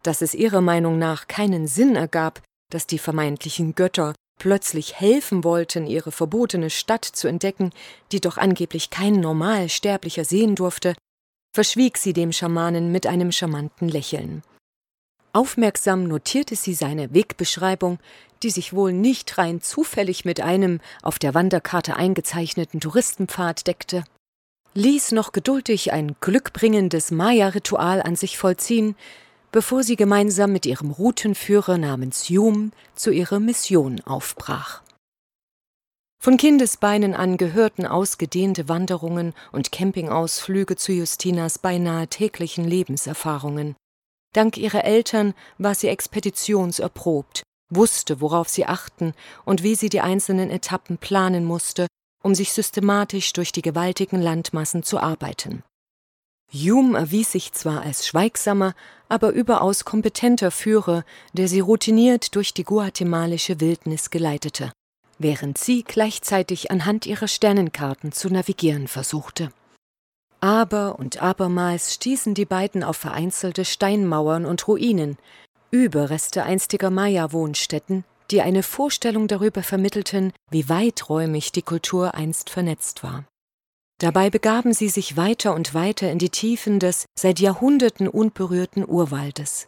Dass 0.04 0.22
es 0.22 0.34
ihrer 0.34 0.62
Meinung 0.62 0.98
nach 0.98 1.28
keinen 1.28 1.68
Sinn 1.68 1.96
ergab, 1.96 2.42
dass 2.70 2.88
die 2.88 3.00
vermeintlichen 3.00 3.76
Götter 3.76 4.14
plötzlich 4.42 5.00
helfen 5.00 5.44
wollten, 5.44 5.86
ihre 5.86 6.12
verbotene 6.12 6.72
Stadt 6.72 7.06
zu 7.06 7.28
entdecken, 7.28 7.70
die 8.12 8.20
doch 8.20 8.40
angeblich 8.40 8.90
kein 8.90 9.20
normal 9.20 9.70
Sterblicher 9.70 10.26
sehen 10.26 10.56
durfte, 10.56 10.96
verschwieg 11.54 12.00
sie 12.00 12.12
dem 12.12 12.32
Schamanen 12.32 12.92
mit 12.92 13.06
einem 13.06 13.32
charmanten 13.32 13.88
Lächeln. 13.88 14.42
Aufmerksam 15.32 16.08
notierte 16.08 16.56
sie 16.56 16.74
seine 16.74 17.14
Wegbeschreibung, 17.14 18.00
die 18.42 18.50
sich 18.50 18.74
wohl 18.74 18.94
nicht 18.94 19.38
rein 19.38 19.62
zufällig 19.62 20.26
mit 20.26 20.42
einem 20.42 20.80
auf 21.04 21.20
der 21.20 21.36
Wanderkarte 21.36 21.96
eingezeichneten 21.96 22.80
Touristenpfad 22.80 23.68
deckte 23.68 24.04
ließ 24.74 25.12
noch 25.12 25.32
geduldig 25.32 25.92
ein 25.92 26.16
glückbringendes 26.22 27.12
Maya-Ritual 27.12 28.02
an 28.02 28.16
sich 28.16 28.38
vollziehen, 28.38 28.96
bevor 29.52 29.84
sie 29.84 29.96
gemeinsam 29.96 30.52
mit 30.52 30.66
ihrem 30.66 30.92
Routenführer 30.92 31.78
namens 31.78 32.30
Yum 32.30 32.72
zu 32.96 33.12
ihrer 33.12 33.40
Mission 33.40 34.02
aufbrach. 34.02 34.82
Von 36.24 36.38
Kindesbeinen 36.38 37.16
an 37.16 37.38
gehörten 37.38 37.88
ausgedehnte 37.88 38.70
Wanderungen 38.70 39.34
und 39.52 39.72
Campingausflüge 39.72 40.76
zu 40.76 40.92
Justinas 40.92 41.58
beinahe 41.58 42.08
täglichen 42.08 42.64
Lebenserfahrungen. 42.64 43.76
Dank 44.34 44.56
ihrer 44.56 44.86
Eltern 44.86 45.34
war 45.58 45.74
sie 45.74 45.88
expeditionserprobt, 45.88 47.42
wusste, 47.70 48.22
worauf 48.22 48.50
sie 48.50 48.66
achten 48.66 49.14
und 49.46 49.64
wie 49.64 49.76
sie 49.76 49.90
die 49.90 50.02
einzelnen 50.02 50.52
Etappen 50.52 51.00
planen 51.00 51.44
musste, 51.44 51.88
um 52.24 52.36
sich 52.36 52.54
systematisch 52.54 53.34
durch 53.34 53.52
die 53.52 53.64
gewaltigen 53.64 54.22
Landmassen 54.22 54.84
zu 54.84 55.00
arbeiten. 55.00 55.64
Hume 56.54 56.98
erwies 56.98 57.32
sich 57.32 57.54
zwar 57.54 57.82
als 57.82 58.06
schweigsamer, 58.06 58.74
aber 59.08 59.32
überaus 59.32 59.86
kompetenter 59.86 60.52
Führer, 60.52 61.04
der 61.34 61.48
sie 61.48 61.62
routiniert 61.62 62.36
durch 62.36 62.54
die 62.54 62.64
guatemalische 62.64 63.60
Wildnis 63.60 64.10
geleitete, 64.10 64.72
während 65.18 65.58
sie 65.58 65.84
gleichzeitig 65.84 66.72
anhand 66.72 67.06
ihrer 67.06 67.28
Sternenkarten 67.28 68.12
zu 68.12 68.30
navigieren 68.30 68.88
versuchte. 68.88 69.52
Aber 70.42 70.98
und 70.98 71.22
abermals 71.22 71.94
stießen 71.94 72.34
die 72.34 72.46
beiden 72.46 72.84
auf 72.84 72.98
vereinzelte 72.98 73.64
Steinmauern 73.64 74.46
und 74.46 74.68
Ruinen, 74.68 75.18
Überreste 75.70 76.44
einstiger 76.44 76.90
Maya-Wohnstätten, 76.90 78.04
die 78.30 78.42
eine 78.42 78.64
Vorstellung 78.64 79.28
darüber 79.28 79.64
vermittelten, 79.64 80.34
wie 80.50 80.68
weiträumig 80.68 81.54
die 81.54 81.62
Kultur 81.62 82.16
einst 82.16 82.50
vernetzt 82.50 83.04
war. 83.04 83.24
Dabei 84.02 84.32
begaben 84.32 84.74
sie 84.74 84.90
sich 84.90 85.16
weiter 85.16 85.54
und 85.54 85.76
weiter 85.76 86.12
in 86.12 86.18
die 86.18 86.32
Tiefen 86.32 86.80
des 86.80 87.06
seit 87.14 87.40
Jahrhunderten 87.40 88.08
unberührten 88.08 88.84
Urwaldes. 88.84 89.68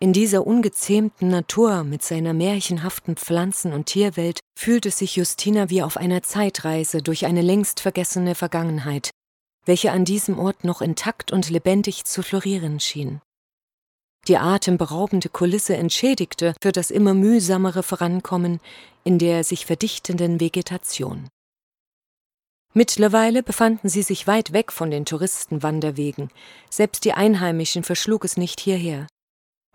In 0.00 0.14
dieser 0.14 0.46
ungezähmten 0.46 1.28
Natur 1.28 1.84
mit 1.84 2.02
seiner 2.02 2.32
märchenhaften 2.32 3.14
Pflanzen- 3.16 3.74
und 3.74 3.84
Tierwelt 3.84 4.40
fühlte 4.58 4.90
sich 4.90 5.16
Justina 5.16 5.68
wie 5.68 5.82
auf 5.82 5.98
einer 5.98 6.22
Zeitreise 6.22 7.02
durch 7.02 7.26
eine 7.26 7.42
längst 7.42 7.80
vergessene 7.80 8.34
Vergangenheit, 8.34 9.10
welche 9.66 9.92
an 9.92 10.06
diesem 10.06 10.38
Ort 10.38 10.64
noch 10.64 10.80
intakt 10.80 11.30
und 11.30 11.50
lebendig 11.50 12.06
zu 12.06 12.22
florieren 12.22 12.80
schien. 12.80 13.20
Die 14.28 14.38
atemberaubende 14.38 15.28
Kulisse 15.28 15.76
entschädigte 15.76 16.54
für 16.62 16.72
das 16.72 16.90
immer 16.90 17.12
mühsamere 17.12 17.82
Vorankommen 17.82 18.60
in 19.04 19.18
der 19.18 19.44
sich 19.44 19.66
verdichtenden 19.66 20.40
Vegetation. 20.40 21.28
Mittlerweile 22.74 23.42
befanden 23.42 23.88
sie 23.88 24.02
sich 24.02 24.26
weit 24.26 24.52
weg 24.52 24.72
von 24.72 24.90
den 24.90 25.04
Touristenwanderwegen, 25.04 26.30
selbst 26.70 27.04
die 27.04 27.12
Einheimischen 27.12 27.84
verschlug 27.84 28.24
es 28.24 28.36
nicht 28.36 28.60
hierher. 28.60 29.06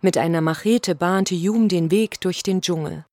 Mit 0.02 0.18
einer 0.18 0.42
Machete 0.42 0.96
bahnte 0.96 1.36
Hume 1.36 1.68
den 1.68 1.92
Weg 1.92 2.20
durch 2.22 2.44
den 2.44 2.62
Dschungel. 2.62 3.06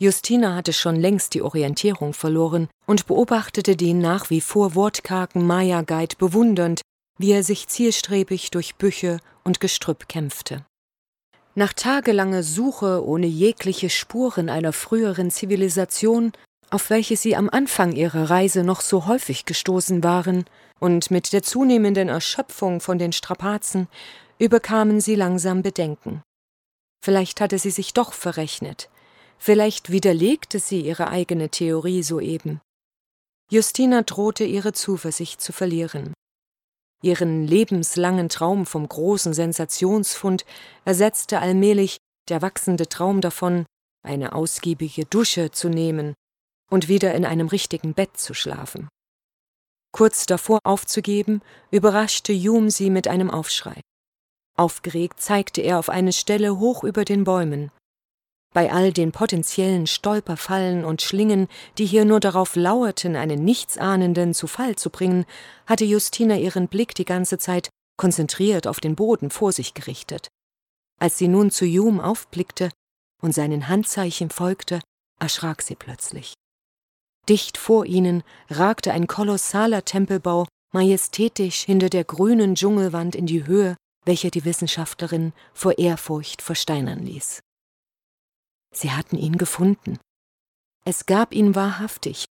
Justina 0.00 0.54
hatte 0.54 0.72
schon 0.72 0.96
längst 0.96 1.34
die 1.34 1.42
Orientierung 1.42 2.12
verloren 2.12 2.68
und 2.86 3.06
beobachtete 3.06 3.76
den 3.76 3.98
nach 3.98 4.30
wie 4.30 4.40
vor 4.40 4.74
wortkargen 4.74 5.46
Maya-Guide 5.46 6.16
bewundernd, 6.16 6.82
wie 7.18 7.32
er 7.32 7.42
sich 7.42 7.68
zielstrebig 7.68 8.50
durch 8.50 8.74
Büche 8.76 9.18
und 9.44 9.60
Gestrüpp 9.60 10.08
kämpfte. 10.08 10.64
Nach 11.54 11.74
tagelanger 11.74 12.42
Suche 12.42 13.04
ohne 13.04 13.26
jegliche 13.26 13.90
Spuren 13.90 14.48
einer 14.48 14.72
früheren 14.72 15.30
Zivilisation, 15.30 16.32
auf 16.72 16.88
welche 16.88 17.18
sie 17.18 17.36
am 17.36 17.50
Anfang 17.50 17.92
ihrer 17.92 18.30
Reise 18.30 18.64
noch 18.64 18.80
so 18.80 19.06
häufig 19.06 19.44
gestoßen 19.44 20.02
waren, 20.02 20.44
und 20.80 21.10
mit 21.10 21.32
der 21.32 21.42
zunehmenden 21.42 22.08
Erschöpfung 22.08 22.80
von 22.80 22.98
den 22.98 23.12
Strapazen 23.12 23.88
überkamen 24.38 25.00
sie 25.00 25.14
langsam 25.14 25.62
Bedenken. 25.62 26.22
Vielleicht 27.04 27.40
hatte 27.40 27.58
sie 27.58 27.70
sich 27.70 27.92
doch 27.92 28.14
verrechnet, 28.14 28.88
vielleicht 29.38 29.92
widerlegte 29.92 30.58
sie 30.58 30.80
ihre 30.80 31.08
eigene 31.08 31.50
Theorie 31.50 32.02
soeben. 32.02 32.60
Justina 33.50 34.02
drohte 34.02 34.44
ihre 34.44 34.72
Zuversicht 34.72 35.42
zu 35.42 35.52
verlieren. 35.52 36.14
Ihren 37.02 37.46
lebenslangen 37.46 38.30
Traum 38.30 38.64
vom 38.64 38.88
großen 38.88 39.34
Sensationsfund 39.34 40.46
ersetzte 40.86 41.40
allmählich 41.40 41.98
der 42.30 42.40
wachsende 42.40 42.88
Traum 42.88 43.20
davon, 43.20 43.66
eine 44.04 44.34
ausgiebige 44.34 45.04
Dusche 45.04 45.50
zu 45.50 45.68
nehmen 45.68 46.14
und 46.72 46.88
wieder 46.88 47.14
in 47.14 47.24
einem 47.24 47.48
richtigen 47.48 47.92
Bett 47.92 48.16
zu 48.16 48.32
schlafen. 48.34 48.88
Kurz 49.92 50.24
davor 50.24 50.58
aufzugeben, 50.64 51.42
überraschte 51.70 52.32
Hume 52.32 52.70
sie 52.70 52.88
mit 52.88 53.08
einem 53.08 53.30
Aufschrei. 53.30 53.78
Aufgeregt 54.56 55.20
zeigte 55.20 55.60
er 55.60 55.78
auf 55.78 55.90
eine 55.90 56.12
Stelle 56.12 56.58
hoch 56.58 56.82
über 56.82 57.04
den 57.04 57.24
Bäumen. 57.24 57.70
Bei 58.54 58.72
all 58.72 58.92
den 58.92 59.12
potenziellen 59.12 59.86
Stolperfallen 59.86 60.84
und 60.84 61.02
Schlingen, 61.02 61.48
die 61.78 61.86
hier 61.86 62.04
nur 62.04 62.20
darauf 62.20 62.56
lauerten, 62.56 63.16
einen 63.16 63.44
Nichtsahnenden 63.44 64.34
zu 64.34 64.46
Fall 64.46 64.76
zu 64.76 64.90
bringen, 64.90 65.26
hatte 65.66 65.84
Justina 65.84 66.36
ihren 66.36 66.68
Blick 66.68 66.94
die 66.94 67.04
ganze 67.04 67.38
Zeit 67.38 67.68
konzentriert 67.98 68.66
auf 68.66 68.80
den 68.80 68.96
Boden 68.96 69.30
vor 69.30 69.52
sich 69.52 69.74
gerichtet. 69.74 70.28
Als 70.98 71.18
sie 71.18 71.28
nun 71.28 71.50
zu 71.50 71.66
Hume 71.66 72.02
aufblickte 72.02 72.70
und 73.22 73.34
seinen 73.34 73.68
Handzeichen 73.68 74.30
folgte, 74.30 74.80
erschrak 75.18 75.62
sie 75.62 75.76
plötzlich. 75.76 76.34
Dicht 77.28 77.56
vor 77.56 77.86
ihnen 77.86 78.22
ragte 78.50 78.92
ein 78.92 79.06
kolossaler 79.06 79.84
Tempelbau 79.84 80.46
majestätisch 80.72 81.62
hinter 81.62 81.88
der 81.88 82.04
grünen 82.04 82.54
Dschungelwand 82.54 83.14
in 83.14 83.26
die 83.26 83.46
Höhe, 83.46 83.76
welche 84.04 84.30
die 84.30 84.44
Wissenschaftlerin 84.44 85.32
vor 85.52 85.78
Ehrfurcht 85.78 86.42
versteinern 86.42 87.04
ließ. 87.04 87.40
Sie 88.74 88.90
hatten 88.90 89.16
ihn 89.16 89.36
gefunden. 89.36 89.98
Es 90.84 91.06
gab 91.06 91.32
ihn 91.34 91.54
wahrhaftig. 91.54 92.24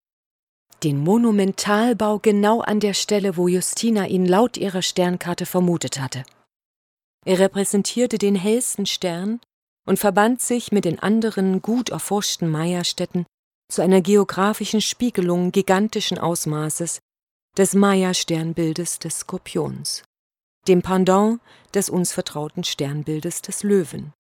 Den 0.84 0.98
Monumentalbau 0.98 2.20
genau 2.20 2.62
an 2.62 2.80
der 2.80 2.96
Stelle, 2.96 3.38
wo 3.38 3.48
Justina 3.48 4.08
ihn 4.08 4.26
laut 4.26 4.58
ihrer 4.58 4.82
Sternkarte 4.82 5.46
vermutet 5.46 6.00
hatte. 6.00 6.24
Er 7.24 7.38
repräsentierte 7.38 8.18
den 8.18 8.36
hellsten 8.36 8.88
Stern 8.88 9.40
und 9.86 10.00
verband 10.00 10.42
sich 10.42 10.72
mit 10.72 10.86
den 10.86 11.00
anderen 11.00 11.62
gut 11.62 11.90
erforschten 11.90 12.50
Maya-Städten 12.50 13.28
zu 13.72 13.82
einer 13.82 14.02
geografischen 14.02 14.82
Spiegelung 14.82 15.52
gigantischen 15.52 16.18
Ausmaßes 16.18 17.00
des 17.58 17.74
Maya-Sternbildes 17.74 19.00
des 19.00 19.20
Skorpions, 19.20 20.04
dem 20.68 20.82
Pendant 20.82 21.40
des 21.74 21.90
uns 21.90 22.12
vertrauten 22.12 22.64
Sternbildes 22.64 23.42
des 23.42 23.64
Löwen. 23.64 24.14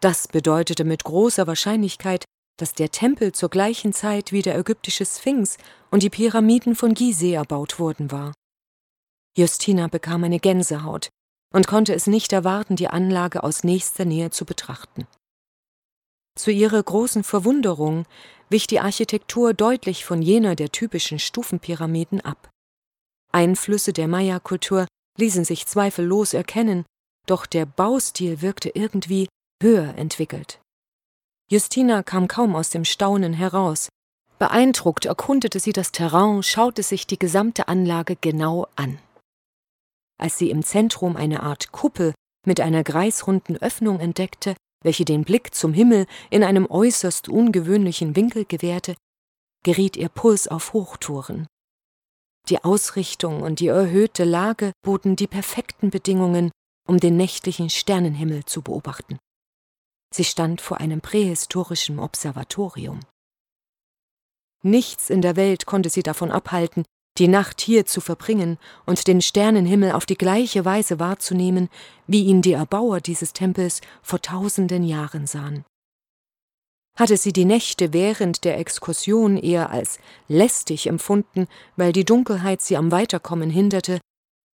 Das 0.00 0.28
bedeutete 0.28 0.84
mit 0.84 1.04
großer 1.04 1.46
Wahrscheinlichkeit, 1.46 2.24
dass 2.58 2.72
der 2.72 2.90
Tempel 2.90 3.32
zur 3.32 3.50
gleichen 3.50 3.92
Zeit 3.92 4.32
wie 4.32 4.42
der 4.42 4.56
ägyptische 4.58 5.04
Sphinx 5.04 5.58
und 5.90 6.02
die 6.02 6.10
Pyramiden 6.10 6.74
von 6.74 6.94
Gizeh 6.94 7.34
erbaut 7.34 7.78
worden 7.78 8.10
war. 8.10 8.32
Justina 9.36 9.88
bekam 9.88 10.24
eine 10.24 10.40
Gänsehaut 10.40 11.10
und 11.52 11.66
konnte 11.66 11.94
es 11.94 12.06
nicht 12.06 12.32
erwarten, 12.32 12.76
die 12.76 12.88
Anlage 12.88 13.42
aus 13.42 13.62
nächster 13.62 14.06
Nähe 14.06 14.30
zu 14.30 14.46
betrachten. 14.46 15.06
Zu 16.36 16.50
ihrer 16.52 16.82
großen 16.82 17.24
Verwunderung 17.24 18.04
wich 18.50 18.66
die 18.66 18.80
Architektur 18.80 19.54
deutlich 19.54 20.04
von 20.04 20.22
jener 20.22 20.54
der 20.54 20.70
typischen 20.70 21.18
Stufenpyramiden 21.18 22.20
ab. 22.20 22.50
Einflüsse 23.32 23.92
der 23.92 24.06
Maya-Kultur 24.06 24.86
ließen 25.18 25.44
sich 25.44 25.66
zweifellos 25.66 26.34
erkennen, 26.34 26.84
doch 27.26 27.46
der 27.46 27.66
Baustil 27.66 28.42
wirkte 28.42 28.68
irgendwie 28.68 29.28
höher 29.62 29.94
entwickelt. 29.96 30.60
Justina 31.50 32.02
kam 32.02 32.28
kaum 32.28 32.54
aus 32.54 32.70
dem 32.70 32.84
Staunen 32.84 33.32
heraus. 33.32 33.88
Beeindruckt 34.38 35.06
erkundete 35.06 35.58
sie 35.58 35.72
das 35.72 35.92
Terrain, 35.92 36.42
schaute 36.42 36.82
sich 36.82 37.06
die 37.06 37.18
gesamte 37.18 37.68
Anlage 37.68 38.16
genau 38.16 38.66
an. 38.76 38.98
Als 40.18 40.38
sie 40.38 40.50
im 40.50 40.62
Zentrum 40.62 41.16
eine 41.16 41.42
Art 41.42 41.72
Kuppel 41.72 42.14
mit 42.46 42.60
einer 42.60 42.84
kreisrunden 42.84 43.56
Öffnung 43.56 44.00
entdeckte, 44.00 44.54
welche 44.86 45.04
den 45.04 45.24
Blick 45.24 45.52
zum 45.52 45.74
Himmel 45.74 46.06
in 46.30 46.44
einem 46.44 46.64
äußerst 46.70 47.28
ungewöhnlichen 47.28 48.14
Winkel 48.14 48.44
gewährte, 48.44 48.94
geriet 49.64 49.96
ihr 49.96 50.08
Puls 50.08 50.46
auf 50.46 50.72
Hochtouren. 50.74 51.48
Die 52.48 52.62
Ausrichtung 52.62 53.42
und 53.42 53.58
die 53.58 53.66
erhöhte 53.66 54.22
Lage 54.22 54.70
boten 54.84 55.16
die 55.16 55.26
perfekten 55.26 55.90
Bedingungen, 55.90 56.52
um 56.86 57.00
den 57.00 57.16
nächtlichen 57.16 57.68
Sternenhimmel 57.68 58.44
zu 58.44 58.62
beobachten. 58.62 59.18
Sie 60.14 60.22
stand 60.22 60.60
vor 60.60 60.78
einem 60.78 61.00
prähistorischen 61.00 61.98
Observatorium. 61.98 63.00
Nichts 64.62 65.10
in 65.10 65.20
der 65.20 65.34
Welt 65.34 65.66
konnte 65.66 65.90
sie 65.90 66.04
davon 66.04 66.30
abhalten, 66.30 66.84
die 67.18 67.28
Nacht 67.28 67.60
hier 67.60 67.86
zu 67.86 68.00
verbringen 68.00 68.58
und 68.84 69.06
den 69.06 69.20
Sternenhimmel 69.20 69.92
auf 69.92 70.06
die 70.06 70.16
gleiche 70.16 70.64
Weise 70.64 70.98
wahrzunehmen, 70.98 71.68
wie 72.06 72.24
ihn 72.24 72.42
die 72.42 72.52
Erbauer 72.52 73.00
dieses 73.00 73.32
Tempels 73.32 73.80
vor 74.02 74.20
tausenden 74.20 74.82
Jahren 74.82 75.26
sahen. 75.26 75.64
Hatte 76.98 77.16
sie 77.16 77.32
die 77.32 77.44
Nächte 77.44 77.92
während 77.92 78.44
der 78.44 78.58
Exkursion 78.58 79.36
eher 79.36 79.70
als 79.70 79.98
lästig 80.28 80.86
empfunden, 80.86 81.46
weil 81.76 81.92
die 81.92 82.06
Dunkelheit 82.06 82.62
sie 82.62 82.76
am 82.76 82.90
Weiterkommen 82.90 83.50
hinderte, 83.50 84.00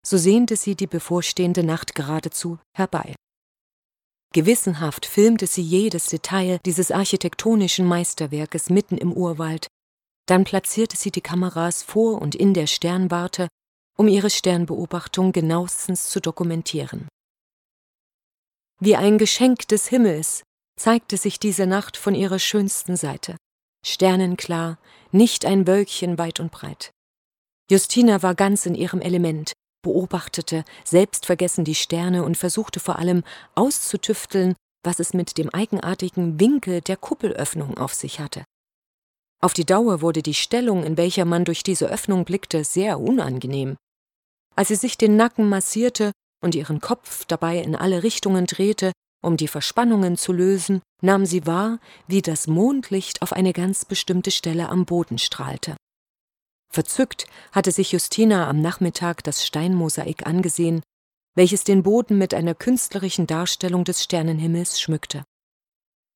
so 0.03 0.17
sehnte 0.17 0.55
sie 0.55 0.75
die 0.75 0.87
bevorstehende 0.87 1.63
Nacht 1.63 1.93
geradezu 1.93 2.57
herbei. 2.75 3.13
Gewissenhaft 4.33 5.05
filmte 5.05 5.45
sie 5.45 5.61
jedes 5.61 6.07
Detail 6.07 6.59
dieses 6.65 6.89
architektonischen 6.89 7.85
Meisterwerkes 7.85 8.69
mitten 8.69 8.97
im 8.97 9.11
Urwald. 9.11 9.67
Dann 10.27 10.43
platzierte 10.43 10.97
sie 10.97 11.11
die 11.11 11.21
Kameras 11.21 11.83
vor 11.83 12.21
und 12.21 12.35
in 12.35 12.53
der 12.53 12.67
Sternwarte, 12.67 13.47
um 13.97 14.07
ihre 14.07 14.29
Sternbeobachtung 14.29 15.31
genauestens 15.31 16.09
zu 16.09 16.19
dokumentieren. 16.19 17.07
Wie 18.79 18.95
ein 18.95 19.17
Geschenk 19.17 19.67
des 19.67 19.87
Himmels 19.87 20.43
zeigte 20.79 21.17
sich 21.17 21.39
diese 21.39 21.67
Nacht 21.67 21.97
von 21.97 22.15
ihrer 22.15 22.39
schönsten 22.39 22.95
Seite. 22.95 23.37
Sternenklar, 23.85 24.79
nicht 25.11 25.45
ein 25.45 25.67
Wölkchen 25.67 26.17
weit 26.17 26.39
und 26.39 26.51
breit. 26.51 26.91
Justina 27.69 28.23
war 28.23 28.35
ganz 28.35 28.65
in 28.65 28.75
ihrem 28.75 29.01
Element, 29.01 29.53
beobachtete 29.83 30.63
selbstvergessen 30.83 31.63
die 31.63 31.75
Sterne 31.75 32.23
und 32.23 32.37
versuchte 32.37 32.79
vor 32.79 32.97
allem 32.99 33.23
auszutüfteln, 33.55 34.55
was 34.83 34.99
es 34.99 35.13
mit 35.13 35.37
dem 35.37 35.49
eigenartigen 35.49 36.39
Winkel 36.39 36.81
der 36.81 36.97
Kuppelöffnung 36.97 37.77
auf 37.77 37.93
sich 37.93 38.19
hatte. 38.19 38.43
Auf 39.43 39.53
die 39.53 39.65
Dauer 39.65 40.01
wurde 40.01 40.21
die 40.21 40.35
Stellung, 40.35 40.83
in 40.83 40.97
welcher 40.97 41.25
man 41.25 41.45
durch 41.45 41.63
diese 41.63 41.87
Öffnung 41.87 42.25
blickte, 42.25 42.63
sehr 42.63 42.99
unangenehm. 42.99 43.75
Als 44.55 44.67
sie 44.67 44.75
sich 44.75 44.97
den 44.97 45.15
Nacken 45.15 45.49
massierte 45.49 46.11
und 46.43 46.53
ihren 46.53 46.79
Kopf 46.79 47.25
dabei 47.25 47.57
in 47.57 47.75
alle 47.75 48.03
Richtungen 48.03 48.45
drehte, 48.45 48.91
um 49.23 49.37
die 49.37 49.47
Verspannungen 49.47 50.17
zu 50.17 50.31
lösen, 50.31 50.81
nahm 51.01 51.25
sie 51.25 51.45
wahr, 51.47 51.79
wie 52.07 52.21
das 52.21 52.47
Mondlicht 52.47 53.21
auf 53.21 53.33
eine 53.33 53.53
ganz 53.53 53.85
bestimmte 53.85 54.31
Stelle 54.31 54.69
am 54.69 54.85
Boden 54.85 55.17
strahlte. 55.17 55.75
Verzückt 56.71 57.27
hatte 57.51 57.71
sich 57.71 57.91
Justina 57.91 58.47
am 58.47 58.61
Nachmittag 58.61 59.23
das 59.23 59.45
Steinmosaik 59.45 60.25
angesehen, 60.25 60.81
welches 61.35 61.63
den 61.63 61.83
Boden 61.83 62.17
mit 62.17 62.33
einer 62.33 62.55
künstlerischen 62.55 63.27
Darstellung 63.27 63.83
des 63.83 64.03
Sternenhimmels 64.03 64.79
schmückte. 64.79 65.23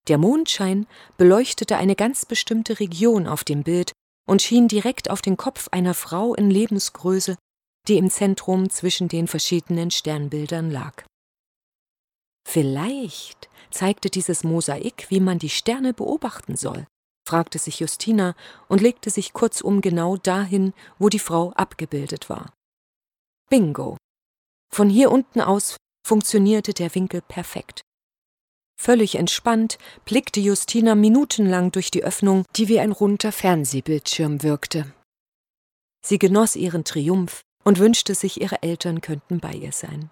Der 0.08 0.18
Mondschein 0.18 0.86
beleuchtete 1.18 1.78
eine 1.78 1.96
ganz 1.96 2.26
bestimmte 2.26 2.80
Region 2.80 3.28
auf 3.28 3.44
dem 3.44 3.64
Bild 3.64 3.92
und 4.28 4.42
schien 4.42 4.68
direkt 4.68 5.10
auf 5.10 5.22
den 5.22 5.38
Kopf 5.38 5.68
einer 5.72 5.94
Frau 5.94 6.36
in 6.36 6.50
Lebensgröße, 6.50 7.38
die 7.88 7.98
im 7.98 8.10
Zentrum 8.10 8.70
zwischen 8.70 9.08
den 9.08 9.28
verschiedenen 9.28 9.92
Sternbildern 9.92 10.72
lag. 10.72 11.04
Vielleicht 12.48 13.50
zeigte 13.72 14.10
dieses 14.10 14.44
Mosaik, 14.44 15.08
wie 15.10 15.20
man 15.20 15.40
die 15.40 15.50
Sterne 15.50 15.94
beobachten 15.94 16.56
soll, 16.56 16.86
fragte 17.28 17.58
sich 17.58 17.80
Justina 17.80 18.36
und 18.68 18.82
legte 18.82 19.10
sich 19.10 19.34
kurzum 19.34 19.82
genau 19.82 20.18
dahin, 20.18 20.74
wo 21.00 21.10
die 21.10 21.20
Frau 21.20 21.52
abgebildet 21.54 22.30
war. 22.30 22.54
Bingo. 23.50 23.98
Von 24.72 24.90
hier 24.90 25.12
unten 25.12 25.42
aus 25.42 25.78
funktionierte 26.06 26.74
der 26.74 26.94
Winkel 26.94 27.22
perfekt. 27.22 27.82
Völlig 28.78 29.16
entspannt 29.16 29.78
blickte 30.06 30.40
Justina 30.40 30.96
minutenlang 30.96 31.72
durch 31.72 31.92
die 31.92 32.04
Öffnung, 32.04 32.46
die 32.56 32.68
wie 32.68 32.80
ein 32.80 32.92
runder 32.92 33.32
Fernsehbildschirm 33.32 34.44
wirkte. 34.44 34.94
Sie 36.06 36.20
genoss 36.20 36.56
ihren 36.56 36.84
Triumph 36.84 37.42
und 37.64 37.80
wünschte 37.80 38.14
sich, 38.14 38.40
ihre 38.40 38.62
Eltern 38.62 39.02
könnten 39.02 39.40
bei 39.40 39.54
ihr 39.54 39.72
sein. 39.72 40.12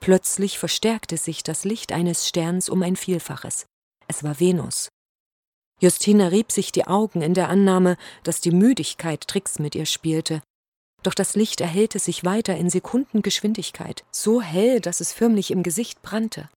Plötzlich 0.00 0.58
verstärkte 0.58 1.16
sich 1.16 1.42
das 1.42 1.64
Licht 1.64 1.90
eines 1.90 2.28
Sterns 2.28 2.68
um 2.68 2.82
ein 2.82 2.94
Vielfaches. 2.94 3.66
Es 4.06 4.22
war 4.22 4.38
Venus. 4.38 4.88
Justina 5.80 6.28
rieb 6.28 6.52
sich 6.52 6.72
die 6.72 6.86
Augen 6.86 7.20
in 7.20 7.34
der 7.34 7.48
Annahme, 7.48 7.96
dass 8.22 8.40
die 8.40 8.52
Müdigkeit 8.52 9.26
Tricks 9.26 9.58
mit 9.58 9.74
ihr 9.74 9.86
spielte. 9.86 10.42
Doch 11.02 11.14
das 11.14 11.34
Licht 11.34 11.60
erhellte 11.60 11.98
sich 11.98 12.24
weiter 12.24 12.56
in 12.56 12.70
Sekundengeschwindigkeit, 12.70 14.04
so 14.12 14.40
hell, 14.40 14.80
dass 14.80 15.00
es 15.00 15.12
förmlich 15.12 15.50
im 15.50 15.62
Gesicht 15.62 16.00
brannte. 16.02 16.48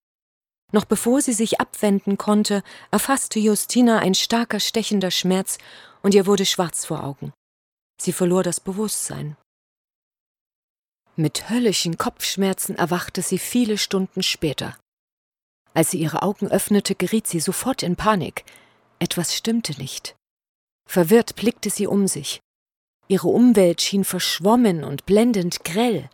Noch 0.74 0.86
bevor 0.86 1.22
sie 1.22 1.34
sich 1.34 1.62
abwenden 1.62 2.18
konnte, 2.18 2.62
erfasste 2.92 3.40
Justina 3.40 4.00
ein 4.00 4.14
starker 4.14 4.60
stechender 4.60 5.12
Schmerz 5.12 5.58
und 6.02 6.14
ihr 6.14 6.26
wurde 6.26 6.46
schwarz 6.46 6.86
vor 6.86 7.04
Augen. 7.04 7.34
Sie 8.02 8.12
verlor 8.12 8.44
das 8.44 8.60
Bewusstsein. 8.60 9.38
Mit 11.16 11.50
höllischen 11.50 11.98
Kopfschmerzen 11.98 12.76
erwachte 12.76 13.22
sie 13.22 13.40
viele 13.40 13.78
Stunden 13.78 14.22
später. 14.22 14.78
Als 15.74 15.92
sie 15.92 16.00
ihre 16.00 16.22
Augen 16.22 16.48
öffnete, 16.48 16.96
geriet 16.96 17.28
sie 17.28 17.40
sofort 17.40 17.82
in 17.82 17.96
Panik. 17.96 18.44
Etwas 19.00 19.36
stimmte 19.36 19.74
nicht. 19.80 20.16
Verwirrt 20.88 21.36
blickte 21.36 21.70
sie 21.70 21.88
um 21.88 22.08
sich. 22.08 22.40
Ihre 23.08 23.30
Umwelt 23.30 23.82
schien 23.82 24.04
verschwommen 24.04 24.84
und 24.84 25.06
blendend 25.06 25.64
grell. 25.64 26.10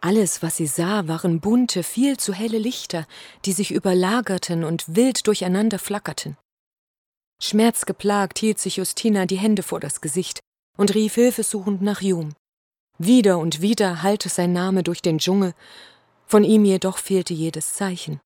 Alles, 0.00 0.42
was 0.42 0.56
sie 0.56 0.66
sah, 0.66 1.08
waren 1.08 1.40
bunte, 1.40 1.82
viel 1.82 2.16
zu 2.16 2.32
helle 2.32 2.58
Lichter, 2.58 3.06
die 3.44 3.52
sich 3.52 3.70
überlagerten 3.70 4.64
und 4.64 4.84
wild 4.86 5.26
durcheinander 5.26 5.78
flackerten. 5.78 6.36
Schmerzgeplagt 7.40 8.38
hielt 8.38 8.58
sich 8.58 8.76
Justina 8.76 9.26
die 9.26 9.38
Hände 9.38 9.62
vor 9.62 9.80
das 9.80 10.00
Gesicht 10.00 10.40
und 10.76 10.94
rief 10.94 11.14
hilfesuchend 11.14 11.82
nach 11.82 12.00
Jum. 12.00 12.34
Wieder 12.98 13.38
und 13.38 13.60
wieder 13.60 14.02
hallte 14.02 14.28
sein 14.28 14.52
Name 14.52 14.82
durch 14.82 15.02
den 15.02 15.18
Dschungel, 15.18 15.54
von 16.26 16.44
ihm 16.44 16.64
jedoch 16.64 16.98
fehlte 16.98 17.34
jedes 17.34 17.74
Zeichen. 17.74 18.20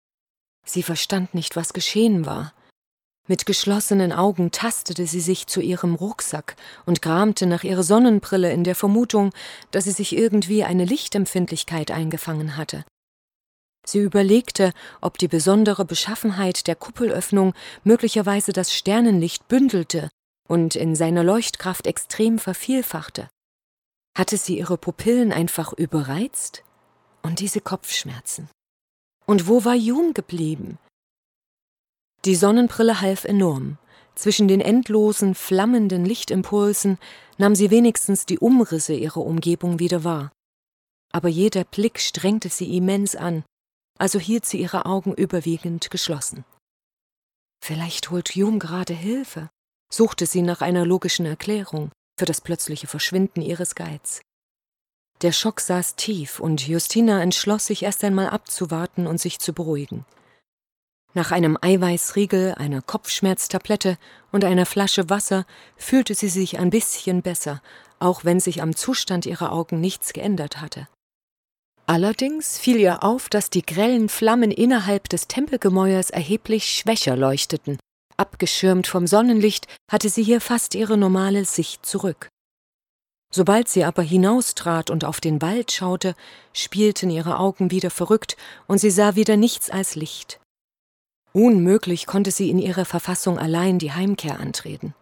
Sie 0.64 0.82
verstand 0.82 1.34
nicht, 1.34 1.56
was 1.56 1.72
geschehen 1.72 2.24
war. 2.24 2.54
Mit 3.30 3.46
geschlossenen 3.46 4.12
Augen 4.12 4.50
tastete 4.50 5.06
sie 5.06 5.20
sich 5.20 5.46
zu 5.46 5.60
ihrem 5.60 5.94
Rucksack 5.94 6.56
und 6.84 7.00
kramte 7.00 7.46
nach 7.46 7.62
ihrer 7.62 7.84
Sonnenbrille 7.84 8.52
in 8.52 8.64
der 8.64 8.74
Vermutung, 8.74 9.32
dass 9.70 9.84
sie 9.84 9.92
sich 9.92 10.16
irgendwie 10.16 10.64
eine 10.64 10.84
Lichtempfindlichkeit 10.84 11.92
eingefangen 11.92 12.56
hatte. 12.56 12.84
Sie 13.86 14.00
überlegte, 14.00 14.72
ob 15.00 15.16
die 15.16 15.28
besondere 15.28 15.84
Beschaffenheit 15.84 16.66
der 16.66 16.74
Kuppelöffnung 16.74 17.54
möglicherweise 17.84 18.52
das 18.52 18.74
Sternenlicht 18.74 19.46
bündelte 19.46 20.10
und 20.48 20.74
in 20.74 20.96
seiner 20.96 21.22
Leuchtkraft 21.22 21.86
extrem 21.86 22.40
vervielfachte. 22.40 23.30
Hatte 24.18 24.38
sie 24.38 24.58
ihre 24.58 24.76
Pupillen 24.76 25.32
einfach 25.32 25.72
überreizt? 25.72 26.64
Und 27.22 27.38
diese 27.38 27.60
Kopfschmerzen? 27.60 28.48
Und 29.24 29.46
wo 29.46 29.64
war 29.64 29.76
Jum 29.76 30.14
geblieben? 30.14 30.78
Die 32.26 32.36
Sonnenbrille 32.36 33.00
half 33.00 33.24
enorm. 33.24 33.78
Zwischen 34.14 34.46
den 34.46 34.60
endlosen, 34.60 35.34
flammenden 35.34 36.04
Lichtimpulsen 36.04 36.98
nahm 37.38 37.54
sie 37.54 37.70
wenigstens 37.70 38.26
die 38.26 38.38
Umrisse 38.38 38.92
ihrer 38.92 39.22
Umgebung 39.22 39.78
wieder 39.78 40.04
wahr. 40.04 40.30
Aber 41.12 41.28
jeder 41.28 41.64
Blick 41.64 41.98
strengte 41.98 42.50
sie 42.50 42.76
immens 42.76 43.16
an, 43.16 43.44
also 43.98 44.18
hielt 44.18 44.44
sie 44.44 44.60
ihre 44.60 44.84
Augen 44.84 45.14
überwiegend 45.14 45.90
geschlossen. 45.90 46.44
Vielleicht 47.62 48.10
holt 48.10 48.34
Jum 48.36 48.58
gerade 48.58 48.94
Hilfe, 48.94 49.48
suchte 49.90 50.26
sie 50.26 50.42
nach 50.42 50.60
einer 50.60 50.84
logischen 50.84 51.24
Erklärung 51.24 51.90
für 52.18 52.26
das 52.26 52.42
plötzliche 52.42 52.86
Verschwinden 52.86 53.40
ihres 53.40 53.74
Geiz. 53.74 54.20
Der 55.22 55.32
Schock 55.32 55.60
saß 55.60 55.96
tief 55.96 56.40
und 56.40 56.66
Justina 56.66 57.22
entschloss 57.22 57.66
sich 57.66 57.82
erst 57.82 58.04
einmal 58.04 58.28
abzuwarten 58.28 59.06
und 59.06 59.18
sich 59.18 59.38
zu 59.38 59.54
beruhigen. 59.54 60.04
Nach 61.12 61.32
einem 61.32 61.58
Eiweißriegel, 61.60 62.54
einer 62.54 62.82
Kopfschmerztablette 62.82 63.98
und 64.30 64.44
einer 64.44 64.66
Flasche 64.66 65.10
Wasser 65.10 65.44
fühlte 65.76 66.14
sie 66.14 66.28
sich 66.28 66.58
ein 66.58 66.70
bisschen 66.70 67.22
besser, 67.22 67.62
auch 67.98 68.24
wenn 68.24 68.38
sich 68.38 68.62
am 68.62 68.76
Zustand 68.76 69.26
ihrer 69.26 69.52
Augen 69.52 69.80
nichts 69.80 70.12
geändert 70.12 70.60
hatte. 70.60 70.88
Allerdings 71.86 72.56
fiel 72.58 72.76
ihr 72.76 73.02
auf, 73.02 73.28
dass 73.28 73.50
die 73.50 73.66
grellen 73.66 74.08
Flammen 74.08 74.52
innerhalb 74.52 75.08
des 75.08 75.26
Tempelgemäuers 75.26 76.10
erheblich 76.10 76.66
schwächer 76.66 77.16
leuchteten. 77.16 77.78
Abgeschirmt 78.16 78.86
vom 78.86 79.08
Sonnenlicht 79.08 79.66
hatte 79.90 80.08
sie 80.08 80.22
hier 80.22 80.40
fast 80.40 80.76
ihre 80.76 80.96
normale 80.96 81.44
Sicht 81.44 81.84
zurück. 81.84 82.28
Sobald 83.32 83.68
sie 83.68 83.84
aber 83.84 84.02
hinaustrat 84.02 84.90
und 84.90 85.04
auf 85.04 85.20
den 85.20 85.42
Wald 85.42 85.72
schaute, 85.72 86.14
spielten 86.52 87.10
ihre 87.10 87.38
Augen 87.38 87.70
wieder 87.72 87.90
verrückt 87.90 88.36
und 88.68 88.78
sie 88.78 88.90
sah 88.90 89.16
wieder 89.16 89.36
nichts 89.36 89.70
als 89.70 89.94
Licht. 89.96 90.39
Unmöglich 91.32 92.06
konnte 92.06 92.30
sie 92.30 92.50
in 92.50 92.58
ihrer 92.58 92.84
Verfassung 92.84 93.38
allein 93.38 93.78
die 93.78 93.92
Heimkehr 93.92 94.40
antreten. 94.40 94.94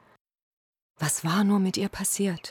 Was 0.98 1.24
war 1.24 1.44
nur 1.44 1.58
mit 1.58 1.76
ihr 1.76 1.88
passiert? 1.88 2.50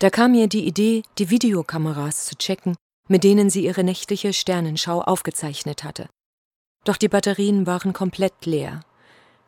Da 0.00 0.10
kam 0.10 0.34
ihr 0.34 0.48
die 0.48 0.66
Idee, 0.66 1.02
die 1.18 1.30
Videokameras 1.30 2.26
zu 2.26 2.36
checken, 2.36 2.76
mit 3.08 3.24
denen 3.24 3.48
sie 3.48 3.64
ihre 3.64 3.84
nächtliche 3.84 4.32
Sternenschau 4.32 5.00
aufgezeichnet 5.00 5.82
hatte. 5.82 6.08
Doch 6.84 6.96
die 6.96 7.08
Batterien 7.08 7.66
waren 7.66 7.92
komplett 7.92 8.44
leer. 8.44 8.82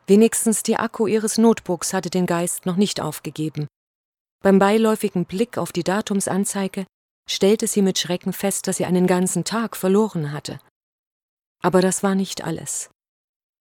Wenigstens 0.07 0.63
die 0.63 0.77
Akku 0.77 1.07
ihres 1.07 1.39
Notebooks 1.39 1.93
hatte 1.93 2.11
den 2.11 2.27
Geist 2.27 2.67
noch 2.67 2.77
nicht 2.77 3.01
aufgegeben. 3.01 3.69
Beim 4.43 4.59
beiläufigen 4.59 5.27
Blick 5.27 5.59
auf 5.59 5.73
die 5.73 5.85
Datumsanzeige 5.85 6.87
stellte 7.29 7.67
sie 7.67 7.83
mit 7.83 7.99
Schrecken 7.99 8.33
fest, 8.33 8.67
dass 8.67 8.79
sie 8.79 8.87
einen 8.87 9.07
ganzen 9.07 9.45
Tag 9.45 9.77
verloren 9.77 10.33
hatte. 10.33 10.59
Aber 11.63 11.83
das 11.83 12.03
war 12.03 12.15
nicht 12.15 12.43
alles. 12.43 12.91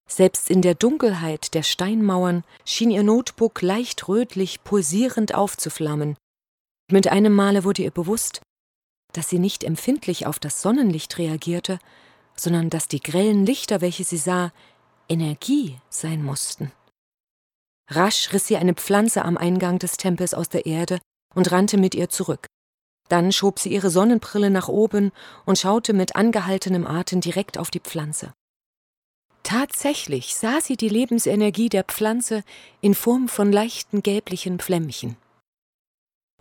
Selbst 0.09 0.49
in 0.49 0.61
der 0.61 0.73
Dunkelheit 0.73 1.53
der 1.53 1.63
Steinmauern 1.63 2.43
schien 2.65 2.89
ihr 2.89 3.03
Notebook 3.03 3.61
leicht 3.61 4.07
rötlich 4.07 4.63
pulsierend 4.63 5.35
aufzuflammen. 5.35 6.17
Mit 6.91 7.07
einem 7.07 7.33
Male 7.33 7.63
wurde 7.63 7.83
ihr 7.83 7.91
bewusst, 7.91 8.41
dass 9.13 9.29
sie 9.29 9.39
nicht 9.39 9.63
empfindlich 9.63 10.25
auf 10.25 10.39
das 10.39 10.61
Sonnenlicht 10.61 11.19
reagierte, 11.19 11.77
sondern 12.35 12.69
dass 12.71 12.87
die 12.87 13.01
grellen 13.01 13.45
Lichter, 13.45 13.81
welche 13.81 14.03
sie 14.03 14.17
sah, 14.17 14.51
Energie 15.07 15.77
sein 15.89 16.23
mussten. 16.23 16.71
Rasch 17.89 18.33
riss 18.33 18.47
sie 18.47 18.57
eine 18.57 18.73
Pflanze 18.73 19.23
am 19.23 19.37
Eingang 19.37 19.79
des 19.79 19.97
Tempels 19.97 20.33
aus 20.33 20.49
der 20.49 20.65
Erde 20.65 20.99
und 21.35 21.51
rannte 21.51 21.77
mit 21.77 21.95
ihr 21.95 22.09
zurück. 22.09 22.47
Dann 23.09 23.31
schob 23.31 23.59
sie 23.59 23.69
ihre 23.69 23.89
Sonnenbrille 23.89 24.49
nach 24.49 24.67
oben 24.67 25.11
und 25.45 25.57
schaute 25.57 25.93
mit 25.93 26.15
angehaltenem 26.15 26.85
Atem 26.85 27.21
direkt 27.21 27.57
auf 27.57 27.71
die 27.71 27.79
Pflanze. 27.79 28.33
Tatsächlich 29.43 30.35
sah 30.35 30.61
sie 30.61 30.77
die 30.77 30.89
Lebensenergie 30.89 31.69
der 31.69 31.83
Pflanze 31.83 32.43
in 32.81 32.93
Form 32.93 33.27
von 33.27 33.51
leichten 33.51 34.03
gelblichen 34.03 34.59
Flämmchen. 34.59 35.17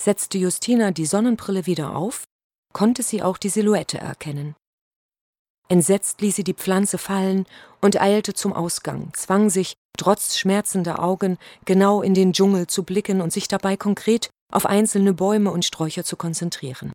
Setzte 0.00 0.38
Justina 0.38 0.90
die 0.90 1.06
Sonnenbrille 1.06 1.66
wieder 1.66 1.96
auf, 1.96 2.24
konnte 2.72 3.02
sie 3.02 3.22
auch 3.22 3.38
die 3.38 3.48
Silhouette 3.48 3.98
erkennen. 3.98 4.54
Entsetzt 5.68 6.20
ließ 6.20 6.36
sie 6.36 6.44
die 6.44 6.54
Pflanze 6.54 6.96
fallen 6.98 7.46
und 7.80 8.00
eilte 8.00 8.32
zum 8.32 8.52
Ausgang, 8.52 9.12
zwang 9.14 9.50
sich, 9.50 9.74
trotz 9.98 10.38
schmerzender 10.38 11.02
Augen, 11.02 11.36
genau 11.64 12.00
in 12.02 12.14
den 12.14 12.32
Dschungel 12.32 12.66
zu 12.66 12.84
blicken 12.84 13.20
und 13.20 13.32
sich 13.32 13.48
dabei 13.48 13.76
konkret 13.76 14.30
auf 14.52 14.64
einzelne 14.64 15.12
Bäume 15.12 15.50
und 15.50 15.64
Sträucher 15.64 16.04
zu 16.04 16.16
konzentrieren. 16.16 16.92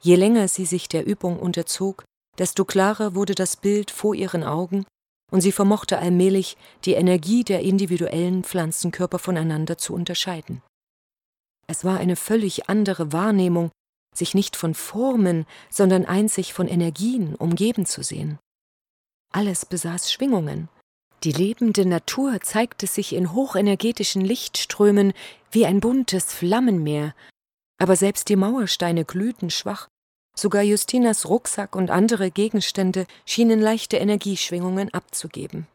Je 0.00 0.16
länger 0.16 0.48
sie 0.48 0.64
sich 0.64 0.88
der 0.88 1.06
Übung 1.06 1.38
unterzog, 1.38 2.04
desto 2.38 2.64
klarer 2.64 3.14
wurde 3.14 3.34
das 3.34 3.56
Bild 3.56 3.90
vor 3.90 4.14
ihren 4.14 4.44
Augen, 4.44 4.84
und 5.30 5.40
sie 5.40 5.52
vermochte 5.52 5.98
allmählich, 5.98 6.56
die 6.84 6.92
Energie 6.92 7.42
der 7.42 7.62
individuellen 7.62 8.44
Pflanzenkörper 8.44 9.18
voneinander 9.18 9.78
zu 9.78 9.94
unterscheiden. 9.94 10.62
Es 11.66 11.84
war 11.84 11.98
eine 11.98 12.16
völlig 12.16 12.68
andere 12.68 13.12
Wahrnehmung, 13.12 13.70
sich 14.14 14.34
nicht 14.34 14.56
von 14.56 14.74
Formen, 14.74 15.46
sondern 15.70 16.04
einzig 16.04 16.52
von 16.52 16.68
Energien 16.68 17.34
umgeben 17.34 17.86
zu 17.86 18.02
sehen. 18.02 18.38
Alles 19.32 19.64
besaß 19.64 20.12
Schwingungen. 20.12 20.68
Die 21.24 21.32
lebende 21.32 21.86
Natur 21.86 22.40
zeigte 22.42 22.86
sich 22.86 23.14
in 23.14 23.32
hochenergetischen 23.32 24.22
Lichtströmen 24.22 25.14
wie 25.50 25.64
ein 25.64 25.80
buntes 25.80 26.34
Flammenmeer, 26.34 27.14
aber 27.78 27.96
selbst 27.96 28.28
die 28.28 28.36
Mauersteine 28.36 29.04
glühten 29.04 29.48
schwach 29.48 29.88
Sogar 30.36 30.62
Justinas 30.62 31.28
Rucksack 31.28 31.76
und 31.76 31.90
andere 31.90 32.30
Gegenstände 32.30 33.06
schienen 33.26 33.60
leichte 33.60 33.98
Energieschwingungen 33.98 34.92
abzugeben. 34.94 35.66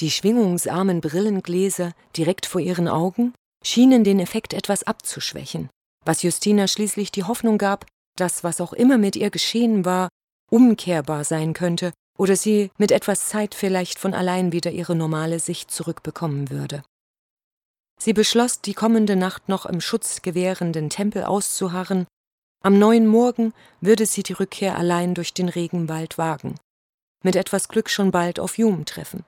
Die 0.00 0.10
schwingungsarmen 0.10 1.00
Brillengläser 1.00 1.92
direkt 2.16 2.46
vor 2.46 2.60
ihren 2.60 2.88
Augen 2.88 3.32
schienen 3.64 4.04
den 4.04 4.20
Effekt 4.20 4.52
etwas 4.52 4.82
abzuschwächen, 4.82 5.70
was 6.04 6.22
Justina 6.22 6.66
schließlich 6.66 7.12
die 7.12 7.24
Hoffnung 7.24 7.58
gab, 7.58 7.86
dass 8.16 8.44
was 8.44 8.60
auch 8.60 8.72
immer 8.72 8.98
mit 8.98 9.16
ihr 9.16 9.30
geschehen 9.30 9.84
war, 9.84 10.08
umkehrbar 10.50 11.24
sein 11.24 11.52
könnte 11.52 11.92
oder 12.18 12.36
sie 12.36 12.70
mit 12.76 12.92
etwas 12.92 13.28
Zeit 13.28 13.54
vielleicht 13.54 13.98
von 13.98 14.14
allein 14.14 14.52
wieder 14.52 14.70
ihre 14.70 14.94
normale 14.94 15.40
Sicht 15.40 15.70
zurückbekommen 15.70 16.50
würde. 16.50 16.82
Sie 18.00 18.12
beschloss, 18.12 18.60
die 18.60 18.74
kommende 18.74 19.16
Nacht 19.16 19.48
noch 19.48 19.66
im 19.66 19.80
schutzgewährenden 19.80 20.90
Tempel 20.90 21.24
auszuharren 21.24 22.06
Am 22.64 22.78
neuen 22.78 23.06
Morgen 23.06 23.52
würde 23.82 24.06
sie 24.06 24.22
die 24.22 24.32
Rückkehr 24.32 24.78
allein 24.78 25.12
durch 25.12 25.34
den 25.34 25.50
Regenwald 25.50 26.16
wagen, 26.16 26.54
mit 27.22 27.36
etwas 27.36 27.68
Glück 27.68 27.90
schon 27.90 28.10
bald 28.10 28.40
auf 28.40 28.56
Hume 28.56 28.86
treffen. 28.86 29.22